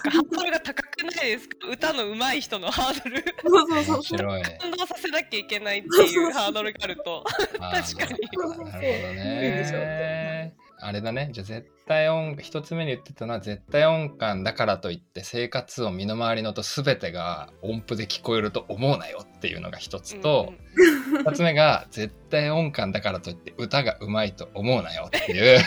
[0.00, 1.56] かハードルが高くないですか？
[1.70, 3.24] 歌の上手い人のハードル。
[3.46, 4.02] そうそうそう面。
[4.02, 4.42] 白い。
[4.58, 7.24] 感動させなきゃいけないっていうハードルがあると。
[7.58, 8.18] 確かにそうそうそうなる
[8.54, 10.54] ほど無理でしょね。
[10.80, 11.30] あれだね。
[11.32, 20.52] じゃあ絶対音、一つ目に言ってたのは絶対音感だからといって生活音、身の回りの音すべてが音符で聞こえると思うなよっていうのが一つと、
[21.24, 25.58] 二つ目が絶対音感だからといって歌がうまいと思うなよっていう。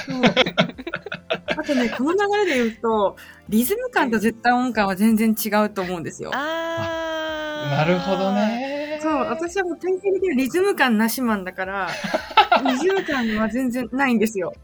[1.47, 3.17] あとね、この流れで言うと、
[3.49, 6.31] リズム感と絶対音感は全然違うと思うんですよ。
[6.33, 8.33] あーなるほど。
[8.33, 8.80] ね。
[9.11, 11.89] そう、私はもう典型的なリズム感なしマンだから、
[12.65, 14.53] リズム感は全然ないんですよ。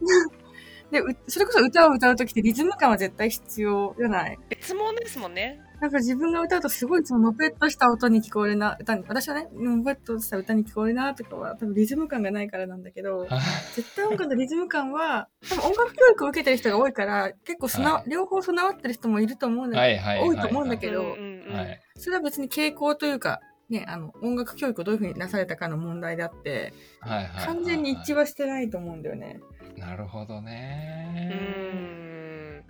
[0.90, 4.38] で、うそれこそ歌を歌うときってリズム感は絶対必要じゃない？
[4.48, 5.60] 別物ですもんね。
[5.80, 13.28] なんか自分が歌うとすごいそののぺっとした音に聞こえるな、歌に、私はね、のぺっとした歌に聞こえるなとかは多分リズム感がないからなんだけど、
[13.76, 21.80] 絶対音感とリズム感は、多分音楽教育を受けてる人が多いから、結構備わ、はい両方備わってる人もいると思うんだはいはいはいはい多いと思うんだけどはい。
[21.96, 27.46] それは別に傾向というか、ね、あの、音楽教育をどういうふうになされたかの問題であって、はいはいはい。
[27.46, 29.40] 完全に一致はしてないと思うんだよね。
[29.76, 32.62] なるほどうね。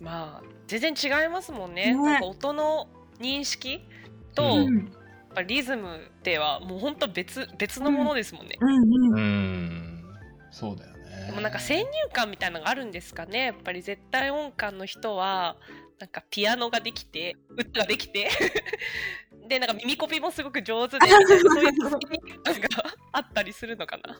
[0.00, 0.04] ん。
[0.04, 1.94] まあ、全然違いますもんね。
[1.94, 2.88] ねなんか音の
[3.20, 3.80] 認識
[4.34, 4.92] と、うん
[5.32, 8.58] やっぱリズムではもう本当別別のものですもんね。
[8.60, 9.14] うんうん。
[9.14, 10.04] うん。
[10.50, 11.02] そうだよね。
[11.28, 15.56] でもなんか先入観みたいなのがあるんですかねやっぱり絶対音感の人は
[16.02, 18.28] なんかピアノができて歌ができて。
[19.48, 22.68] でなんか耳コピもすごく上手で そういうが
[23.12, 24.18] あったりするのかな。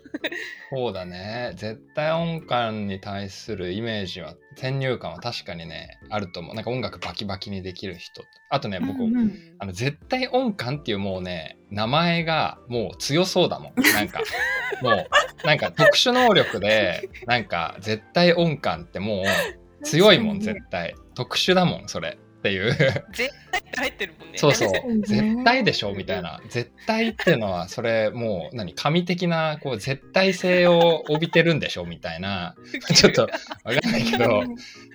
[0.71, 1.53] そうだね。
[1.57, 6.55] 絶対音感に対するイメージは先入観は確かにねあると思う。
[6.55, 8.25] なんか音楽バキバキにできる人。
[8.49, 13.73] あとね僕、うんうんあの絶対音感っていうもうね名前がもう強そうだもん。
[13.75, 14.21] なんか
[14.83, 22.73] もうなんか特殊能力でなんか絶対音感ってもう強いもん絶対特殊だもんそれっていう。
[23.13, 24.39] 絶対って入ってるもんね。
[24.39, 24.71] そうそう。
[25.07, 26.41] 絶対でしょみたいな。
[26.49, 32.57] 絶対っていうのはそれもう何神的なこう絶対性を帯びてるんでしょみたいな。
[32.95, 34.43] ちょっとわかんないけど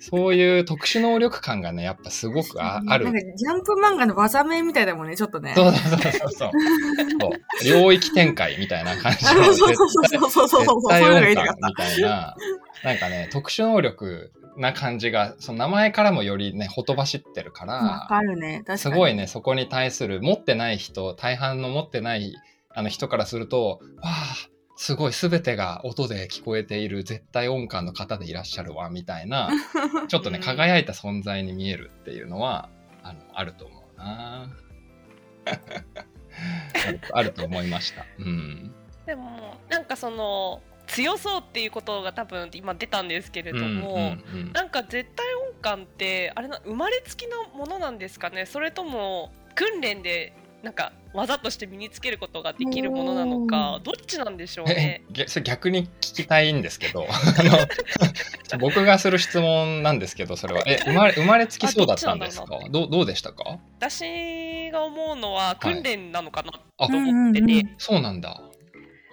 [0.02, 3.06] そういう特殊能力感がねやっぱすごくあある。
[3.06, 5.54] なんかジャンプ漫画の技名みたいだもんね、ちょっとね。
[5.56, 6.52] そうそうそうそうそう。
[7.22, 7.64] そう。
[7.64, 10.82] 領域展開みたいな感じあの そうそうそうそうそうそうそう。
[10.82, 12.36] 絶対そういうのが音言いたかっ感みたいな
[12.84, 18.58] なんかね特殊能力な感じがその名前からもよりねほとばしってるからかるね。
[18.58, 18.80] 確かに。
[18.80, 22.36] すごいね、そこに対する持ってない人、大半の持ってない
[22.70, 24.36] あの人からすると、わあ、
[24.76, 29.50] すごい全てが音で聞こえている絶対音感の方でいらっしゃるわ、みたいな、
[30.08, 32.70] ちょっとね、うん輝いた存在に見えるっていうのは
[33.04, 34.50] あのあると思うな
[36.88, 38.06] あるあると思いました。
[38.20, 38.74] うん。
[39.06, 44.00] でもなんかその強そうっていうことが多分今出たんですけれども、うんう
[44.38, 44.52] んうん。
[44.54, 48.46] なんか絶対音感ってあれな生まれつきのものなんですかね？
[48.46, 55.02] それとも訓練でなんか技として身につけることができるものなのかどっちなんでしょうえね。
[55.44, 57.44] 逆に聞きたいんですけど あ
[58.56, 60.64] の 僕がする質問なんですけどそれは。
[60.66, 62.46] え生まれ生まれつきそうだったんですか？
[62.50, 63.60] あどどうでしたか？
[63.80, 67.76] 私が思うのは訓練なのかなあと思ってて、うんうんうん。
[67.78, 68.42] そうなんだ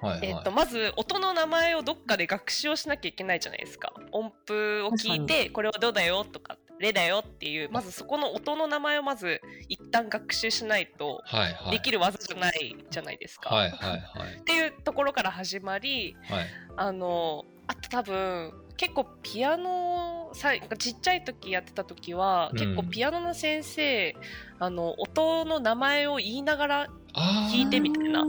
[0.04, 3.92] はいはい、えっとまず音の名前をどっかで学習をしなきゃいけないじゃないですか。
[4.12, 11.22] 音符を聞いてこれはどうだよとかレだよっていうまずそこの音の名前をまず一旦学習しないと
[11.70, 13.54] できる技じゃないじゃないですか。
[13.54, 14.34] はいはいはい。
[14.38, 16.46] っていうところから始まりはい。
[16.76, 22.58] あのあと多分結構ピアノさちっちゃい時やってた時は、うん。
[22.58, 24.14] 結構ピアノの先生
[24.58, 28.22] あの音の名前を言いながらあ聞いてみたいな。
[28.22, 28.26] っ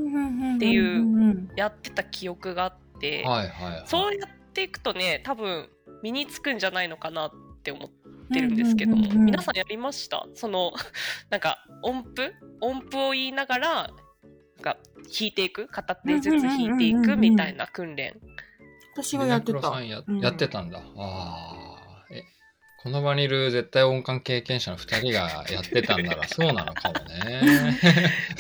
[0.60, 3.84] ていうやってた記憶があって、あはいはいはい。
[3.88, 5.70] そうやっていくとね多分
[6.04, 7.32] 身につくんじゃないのかなっ
[7.64, 7.90] て思っ
[8.32, 9.26] てるんですけども、うんうんうんうん。
[9.26, 10.28] 皆さんやりました？
[10.36, 10.72] その
[11.32, 12.34] なんか音符？
[12.62, 13.94] 音符を言いながらなん
[14.62, 15.68] か弾いていく？
[15.68, 18.14] 片手ずつ弾いていくみたいな訓練。
[18.94, 19.52] 私はやってた。
[19.52, 20.20] リナクロさんや,、うん。
[20.20, 20.78] やってたんだ。
[20.78, 21.65] ああえ
[22.86, 26.94] この場にいる絶対音感経験者の2人がやってたんならそうなのかも
[27.26, 27.80] ね。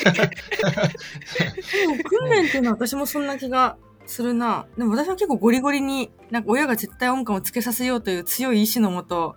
[0.03, 4.67] でも訓練っていうのは私もそんな気がするな。
[4.77, 9.35] でも私は結構ゴリゴリに、なんか親が絶対音感をつけさせようという強い意志のもと、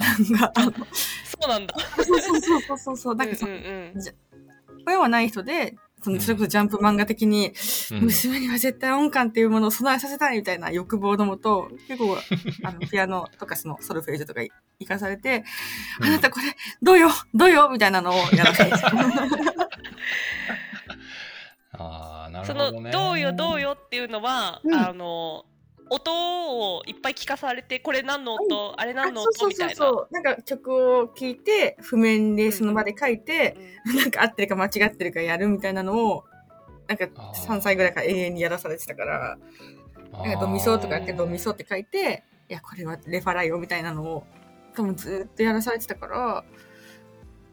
[0.00, 1.74] なんか、そうなんだ。
[2.04, 4.02] そうそうそうそうそう、なんかそうんうんうん。
[4.88, 7.52] 親はない人で、その、それこそジャンプ漫画的に、
[7.92, 8.00] うん。
[8.02, 12.16] 娘には絶対音感っていうものを備えさせたいみたいな欲望のもと、結構、
[12.64, 14.40] あの、ピアノとかそのソルフェージュとか
[14.78, 15.44] 活かされて、
[16.00, 16.06] うん。
[16.06, 17.10] あなたこれ、どうよ？
[17.34, 17.68] どうよ？
[17.70, 18.76] みたいなのをやらされて。
[21.80, 22.80] ああなるそほどね。
[22.80, 23.32] のどうよ？
[23.32, 23.76] どうよ？
[23.78, 24.74] っていうのは、うん。
[24.74, 25.44] あの
[25.90, 29.74] 音をいっぱい聞かされてこれ何の音、あれ何のあそう音みたいな。
[29.74, 30.14] そうそうそう。
[30.14, 36.24] なんか曲を聴いて、譜面でその場で書いて、なんか合ってるか間違ってるかやるみたいなのを、
[36.86, 39.38] なんかあー3歳ぐらいから永遠にやらされてたから、
[40.12, 44.26] なんかドミソとかやってドミソって書いて、いや、これはレファラよみたいなのを、
[44.74, 46.44] 多分ずーっとやらされてたから、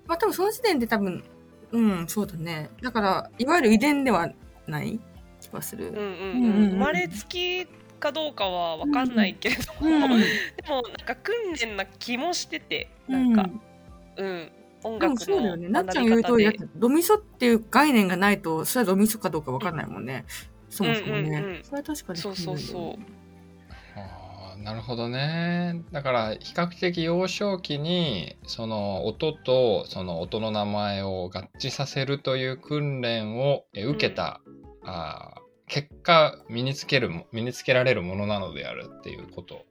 [0.07, 1.23] まあ多分その時点で多分、
[1.71, 2.69] うん、そうだね。
[2.81, 4.29] だから、いわゆる遺伝では
[4.67, 4.99] ない
[5.41, 5.89] 気がする。
[5.89, 7.67] うんうんうんうんうんうん生まれつき
[8.05, 10.19] かどうかは分かんないけれども、うん。
[10.19, 10.27] で
[10.67, 13.49] もなんか訓練な気もしててなんか、
[14.17, 14.51] うん
[14.83, 15.65] 音でも楽そうだよね。
[15.65, 20.25] のなっちゃん言う通り、だっでてドミソっていう概念がないと、それはドミソかどうかわかんないもんね。
[20.69, 21.21] そもそもね。
[21.21, 23.15] うんうんうんそれは確かにそうそうそう
[24.63, 34.41] なるほどねだから比較的幼少期にその音とその音の名前を合致させるという訓練をえ受けた、
[34.83, 39.65] あー結果身につけるも身につけられるものなのであるっていうこと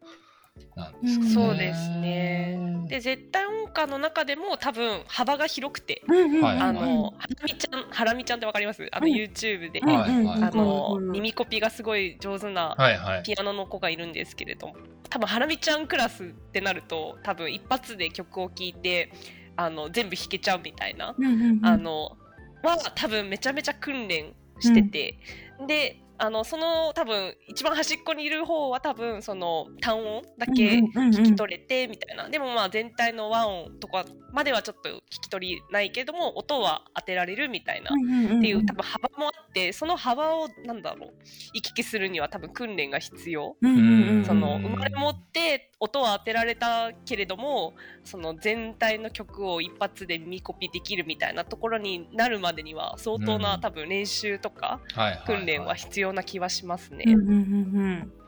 [0.77, 1.31] なんですかね。
[1.31, 2.85] そうですね。
[2.89, 8.89] で絶対音感の中でも多分幅が広くて、うんうんあのハラミちゃんハラミちゃんってわかります？
[8.93, 11.13] あの、うん YouTube で、はいはいあの、うん。
[11.13, 13.23] 耳コピがすごい上手なはいはい。
[13.23, 14.77] ピアノの子がいるんですけれども。
[15.09, 19.13] 多分ハラミちゃんクラスってなると多分一発で曲を聴いて
[19.55, 21.67] あの全部弾けちゃうみたいな、うんうんうん。
[21.67, 22.17] あの
[22.65, 25.19] は多分めちゃめちゃ訓練してて、
[25.67, 31.11] であのその多分一番端っこにいる方は多分その単音だけうんうんうんうん。
[31.11, 37.91] 聞き取れてみたいな、でもまあ全体の和音とかまではちょっと聞き取りないけども音は当てられるみたいな。
[37.91, 41.11] っていう多分幅もあってその幅をなんだろう
[41.55, 43.57] 行き来するには多分訓練が必要。
[43.61, 44.25] うんうんうん。
[44.25, 53.61] その生まれ持って音は当てられたけれどもその全体の曲を一発で耳コピできるみたいなところになるまでには相当な、うん。
[53.61, 55.27] 多分練習とかはいはいはい。
[55.27, 57.05] 訓練は必要な気はしますね。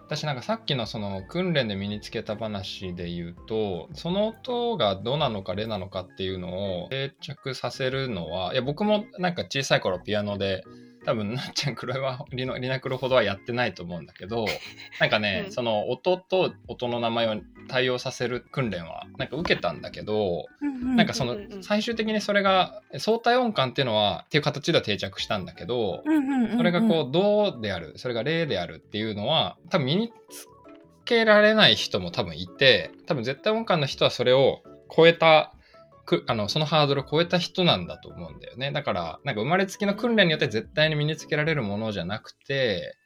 [0.07, 10.63] 私なんかさっきのその訓練で身につけた話で言うとその音がどなのかレなのかっていうのを定着させるのはいや僕もなんか小さい頃ピアノで
[11.07, 14.44] 多分なっちゃん黒岩リノリナクロほどはやってないと思うんだけど
[15.00, 15.52] なんかね、うん。
[15.52, 26.02] その音と音の名前を対応させる訓練はなんか受けたんだけど、うんなんかその最終的にそれが相対音感っていうのはっていう形では定着したんだけど、
[26.57, 30.46] それがこう、どうである、それが例であるっていうのは、多分身につ
[31.04, 34.63] けられない人も多分いて、多分絶対音感の人はそれを
[34.94, 35.52] 超えた、
[36.07, 38.73] くあのそのハードルを超えた人なんだと思うんだよね。
[38.73, 42.96] だから、なんか生まれつきの訓練によって絶対に身につけられるものじゃなくて、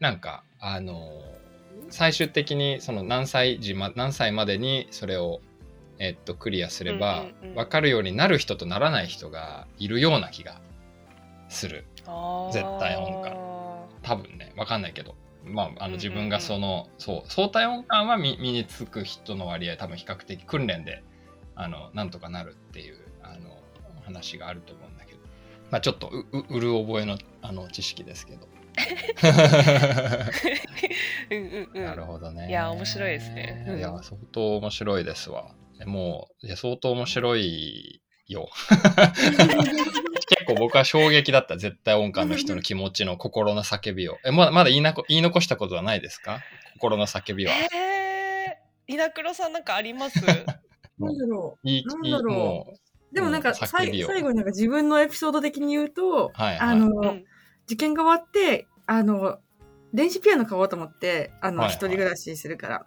[0.00, 1.22] なんか、あの、
[1.90, 5.40] 最終的にその何歳時ま、何歳までにそれを
[5.98, 10.60] えっと、クリアすれば、分かるようになる人とならない人がいるような気が
[11.48, 11.86] する。
[12.52, 13.36] 絶対音感。
[14.02, 15.14] 多分ね分かんないけど。
[15.44, 21.02] まあ、あの自分がその、そう相対音感は身身につく人の割合多分比較的訓練で
[21.60, 23.58] あのなんとかなるっていうあの
[24.04, 25.18] 話があると思うんだけど、
[25.70, 28.48] まあ、ちょっとうううる覚えのあの知識ですけど。
[31.30, 32.48] うんうんうんなるほどね。
[32.48, 35.52] いや面白いですねうんいや相当面白いですわ。
[35.84, 38.48] もういや相当面白いよ。
[40.28, 44.18] 結構僕は衝撃だった絶対音感の人の気持ちの心の叫びを。
[44.24, 46.40] えまだまだ言いなこ言い残したことはないですか？
[46.74, 47.52] 心の叫びは。
[47.54, 50.20] えー、稲黒さんなんかあります？
[50.98, 52.32] なんだろいいなんだろう。
[52.32, 53.14] いいもう。
[53.14, 56.58] でもなんか、最後になんか自分のエピソード的に言うと、はいはい。
[56.58, 57.24] あの、うん。
[57.64, 59.38] 受験が終わって、あの、
[59.94, 61.76] 電子ピアノ買おうと思って、あの、はいはい。
[61.76, 62.86] 一人暮らしするから。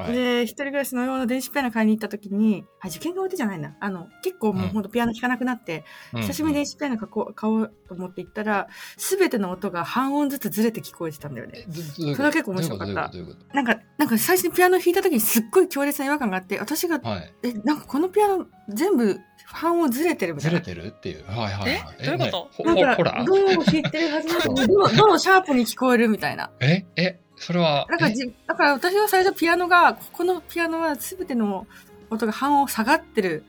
[0.00, 3.76] う、はい、で、一人暮らしの用の電子ピアノ買いに行った時に、あ、受験が終わってじゃないな。
[3.80, 11.66] あの、結構もううんほんとピアノ弾かなくなって、うん久しぶりに電子ピアノ買こう買おうと思って行ったら、すべての音が半音ずつずれて聞こえてたんだよね。
[11.70, 13.32] それは結構面白かったどういうこと？
[13.32, 17.34] どういうこなんか、なんか最初にピアノ弾いた時にすっごい強烈な違和感があって、私が、とはい。
[17.42, 20.60] え、なんかこのピアノ全部半音ずれてるみたいな。
[20.60, 21.24] ずれてるっていう。
[21.26, 21.96] はいはいはい。
[22.00, 22.06] え？
[22.06, 22.64] どういうこと？
[22.64, 26.50] ねほなんか、ほほらどう弾いてるはずなのに、どの、どのシャープに聞こえるみたいな。
[26.60, 27.86] ええそれは。
[27.88, 31.66] だからじ、だから私は最初ピアノが、ここのピアノは全ての
[32.10, 33.44] 音が半音下がってる、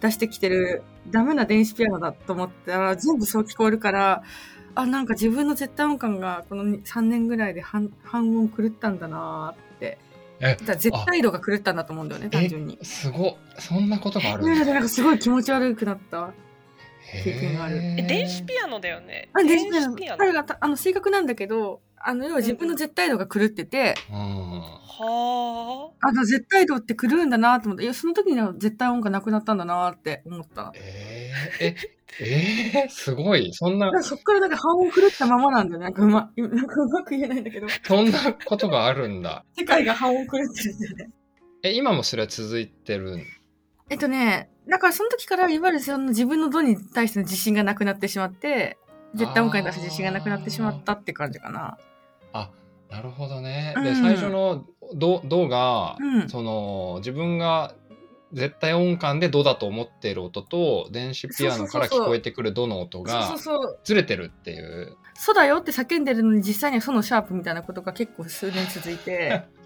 [0.00, 4.22] 出してきてる、ダメな電子ピアノだと思ったら、全部そう聞こえるから、
[4.74, 9.98] あ、なんか自分の絶対音感がこの3年ぐらいで半半音狂ったんだなーって。
[10.40, 10.56] え？
[10.64, 12.78] だ絶対度が狂ったんだと思うんだよね、単純に。
[12.82, 16.32] すごっそんなことがあるんだいやいやなんかすごい気持ち悪くなった。
[17.24, 20.44] 経験があるえ電子ピアノだよねあ、電子ピアノ。
[20.60, 24.60] あの正確なんだけど、あの、要は自分の絶対度が狂ってて、うん。
[24.60, 26.12] はあ。
[26.12, 30.72] の、絶対度って狂うんだなと思って、いや、その時には絶対音がなくなったんだなって思った。
[30.74, 31.76] えー、え、
[32.20, 33.50] えー、すごい。
[33.52, 33.90] そんな。
[34.02, 35.84] そっからなんか半音狂ったままなんだよね。
[35.84, 39.44] なんかうま、なんかうまく言えないんだけど、そんなことがあるんだ。
[39.56, 41.10] 世界が半音狂ってるんだよね。
[41.62, 43.22] え、今もそれは続いてるん？
[43.90, 48.76] えっとね、だからその時からいわゆるその自分の度に対しての自信がなくなってしまって、
[49.14, 51.78] 絶対音感に対して自信がなくなってしまったって感じかな。
[52.32, 52.50] あ
[52.90, 53.74] なるほどね。
[53.76, 57.74] で、うん最初のドドが、うんその、自分が
[58.32, 63.34] 絶対音感でドだと思っている音と、電子ピアノから聞こえてくるドの音が。
[63.84, 64.96] ずれてるっていう。
[65.14, 69.42] そうだよって叫んでるのに実際にはそのシャープみたいなことが結構数年続いて、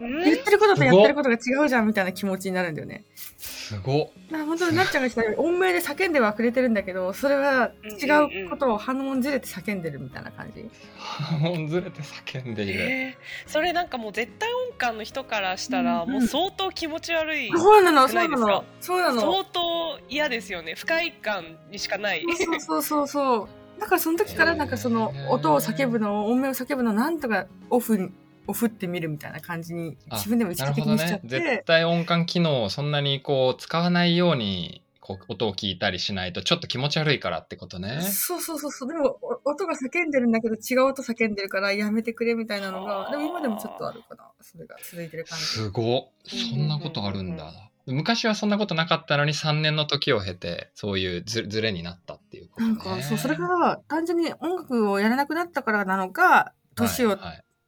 [0.00, 3.04] 言ってることとやってることが違うじゃんみたいな気持ちになるんだよね。
[3.36, 4.10] すごっ。
[4.30, 10.68] だから本当になっちゃんが言ったように音名で叫んではくれてるんだけど、それは違うことを反音ずれて叫んでるみたいな感じ。
[10.98, 12.80] 半音ずれて叫んでいる。
[12.80, 18.64] えーそれなんかもう絶対音感の人からしたらうんもう相当気持ち悪い、そうなの、少ないうなの。
[18.80, 19.20] そうなの。
[19.20, 23.48] 相当嫌ですよね不快感にしかないそうそうそうそう。
[23.80, 28.10] だからその時からなんかその音を叫ぶのを、音名を叫ぶのをなんとかオフ
[28.46, 31.20] に、オフってみるみたいな感じにあ自分でも意識的にしちゃっ。
[31.20, 38.00] ね絶て、対音感機能をそんなにこう使わないようにこう音を聞いたりしないとちょっと気持ち悪いからってことね。
[38.02, 38.88] そうそうそうそう。
[38.88, 44.30] でもお音が叫んでるんだけど違う音叫んでるからやめてくれみたいなのが、でも今でもちょっとあるかな。
[44.40, 45.44] それが続いてる感じ。
[45.44, 46.08] すごっ。
[46.24, 47.52] そんなことあるんだ。
[47.86, 52.68] 昔はそんなことなかったのに3年の時を経てそういうずずれになったっていうことね。
[52.70, 57.16] なんか、そう、それが単純に音楽をやらなくなったからなのか、年を、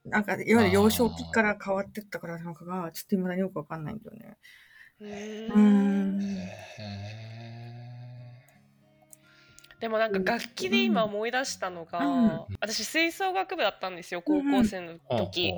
[0.09, 4.37] なんか、いわゆる幼少期から変わってったからなのかが、ちょっと未だによくわかんないんだよね。
[5.01, 6.19] うん。
[9.79, 12.41] でもなんか楽器で今思い出したのが、うん。
[12.59, 15.53] 私吹奏楽部だったんですよ高校生のー時、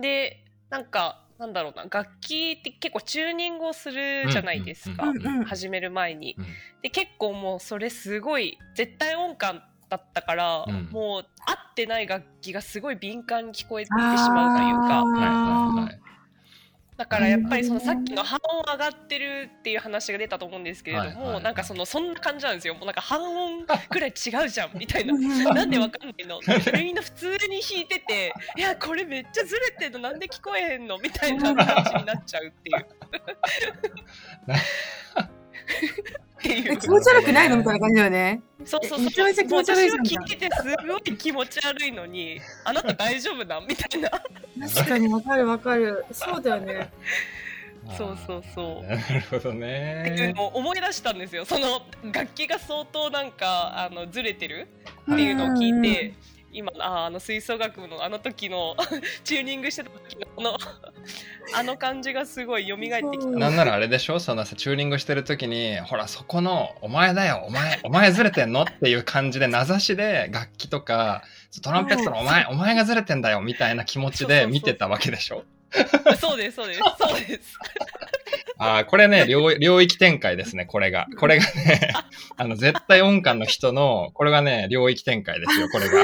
[0.00, 6.36] でなんかなんだろうな楽器って結構チューニングをするじゃないですか、うんうんうん始める前に。
[6.38, 6.46] うん
[6.82, 10.88] で結構もうそれすごい絶対音感だったから、うん。
[10.90, 15.00] もう合ってない楽器がすごい敏感に聞こえてしまうというか。
[15.00, 16.00] あーはいはいはい。
[16.96, 21.34] だからやっぱりそのさっきの半音上がってるっていう話が出たと思うんですけれども、はいはい。
[21.34, 22.74] はいなんかそのそんな感じなんですよ。
[22.74, 24.12] もうなんか半音くらい違
[24.44, 25.14] うじゃんみたいな。
[25.14, 25.44] うん。
[25.54, 26.38] なんでわかんないの？
[26.74, 29.98] みんな普通に弾いてていやこれめっちゃずれてんの。
[30.00, 30.98] なんで聞こえへんの？
[30.98, 32.86] みたいな感じになっちゃうっていう。
[35.70, 36.72] っていう。
[36.72, 37.56] え気持ち悪くないの？
[37.58, 38.42] みたいな感じだよね。
[38.64, 39.04] そうそうそう。
[39.04, 40.04] めちゃめちゃ気持ち悪いじゃん。
[40.04, 43.60] 聞いててすごい気持ち悪いのにあなた大丈夫な？
[43.60, 44.10] んみたいな。
[44.74, 46.04] 確かにわかるわかる。
[46.12, 46.92] そうだよね。
[47.96, 48.86] そうそうそう。
[48.86, 50.32] なるほどっていうね。
[50.36, 51.44] のを思い出したんですよ。
[51.44, 54.68] その楽器が相当なんかあのずれてる
[55.10, 56.14] っていうのを聞いて、
[56.52, 58.74] 今ああの吹奏楽部のあの時の
[59.24, 60.58] チューニングしてた時のあの
[61.56, 62.92] あの感じがすごい蘇ってき
[63.24, 63.26] た。
[63.30, 64.20] なんならあれでしょ？
[64.20, 68.62] そのさ、チューニングしてる時に、ほら、そこの、お前だよ、お前、お前ずれてんの？
[68.62, 71.22] っていう感じで、名指しで楽器とか、
[71.62, 75.44] トランペットのお前、お前がずれてんだよ、みたいな気持ちで見てたわけでしょ？
[76.20, 77.58] そうです、そうです、 そうです。
[78.58, 81.06] ああ、これね領、領域展開ですね、これが。
[81.18, 81.92] これがね、
[82.36, 86.02] あの、絶対音感の人の、これがね、領域展開ですよ、これが。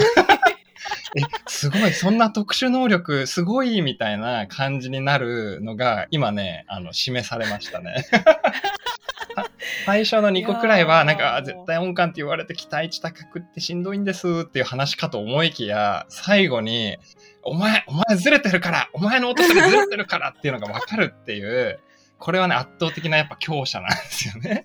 [1.16, 8.04] え、すごい、そんな特殊能力、すごい、みたいな感じになるのが、今ね、あの、示されましたね。
[9.84, 16.98] 最初の2個くらいは、なんか、あ絶対音感って言われて期待値高くってしんどいんですっていう話かと思いきや、最後に、
[17.42, 21.78] お前、お前ずれてるから、お前の音それずれてるからっていうのがわかるっていう、
[22.18, 24.64] これはね、圧倒的なやっぱ強者なんですよね。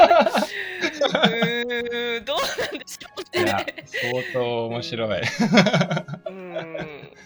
[0.00, 5.20] うーん、どうなんでしょいうやね。、相当面白い。
[6.26, 6.52] うん。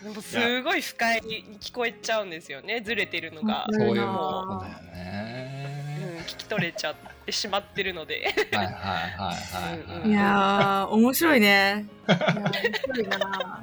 [0.02, 3.66] でもすごい不快に聞こえちゃうんですよね、ずれてるのが。
[3.68, 6.24] うんそういうなことだようん、ね。
[6.26, 6.94] 聞き取れちゃっ
[7.24, 8.34] てしまってるので。
[8.52, 9.34] はいはいはいは
[9.96, 10.08] いはい。
[10.10, 11.86] いやー、面白いね。
[12.06, 13.62] いやー面白いな。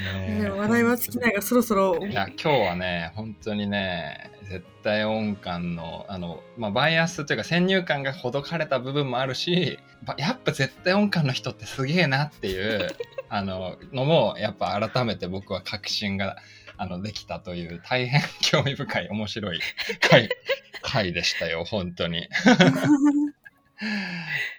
[0.00, 2.06] ねね笑いは尽きないが、そろそろ。
[2.06, 12.88] いや、今日はね、本当にね、絶対音感の、あの、まあ、バイアスというか先入観がほどかれた部分もあるし、ばやっぱ絶対音感の人ってすげえなっていう、
[13.28, 16.36] あの、のも、やっぱ改めて僕は確信が、
[16.76, 19.60] あの、できたという、大変興味深い、面白い
[20.00, 20.28] 回、
[20.80, 22.28] 回でしたよ、本当に。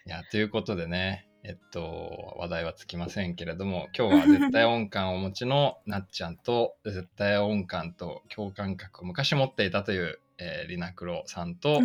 [0.05, 11.81] いや、ということでね、えっと、話題はつきませんけれども、今日は絶対音感をお持ちのなっちゃんと、絶対音感と共感覚を昔持っていたという、えーリナクロさんと、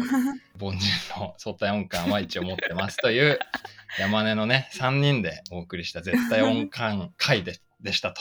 [0.60, 3.38] 凡人の相対音感は一応持ってますという、
[3.98, 8.20] 山根のね、3人でお送りした絶対音感会ででしたと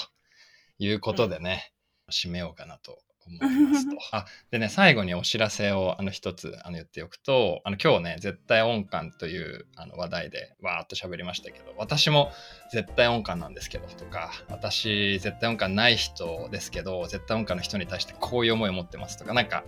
[0.80, 1.74] いうことでね、
[2.10, 3.98] 締めようかなと思いますと。
[4.12, 12.32] あ、 でね、最後にお知らせをあの一つあの言っておくと、あの今日ね、絶対音感というあの話題でわーっと喋りましたけど、私も
[12.72, 19.64] 絶対音感なんですけどとか、私絶対音感ない人ですけど、絶対音感の人に対してこういう思いを持ってますとか、なんか、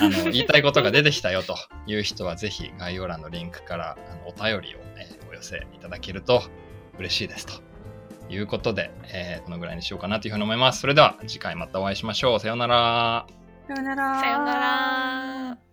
[0.00, 1.56] あの 言いたいことが出てきたよと
[1.86, 6.42] いう人は、ぜひ概要欄のリンクからあのお便りを、えーお寄せいただけると
[6.98, 7.67] 嬉しいですと。
[8.28, 10.80] いうことで、えーこのぐらいにしようかなというふうに思います。
[10.80, 12.40] それでは次回またお会いしましょう。
[12.40, 13.26] さようなら。
[13.66, 14.20] さよなら。
[14.20, 15.67] さよなら。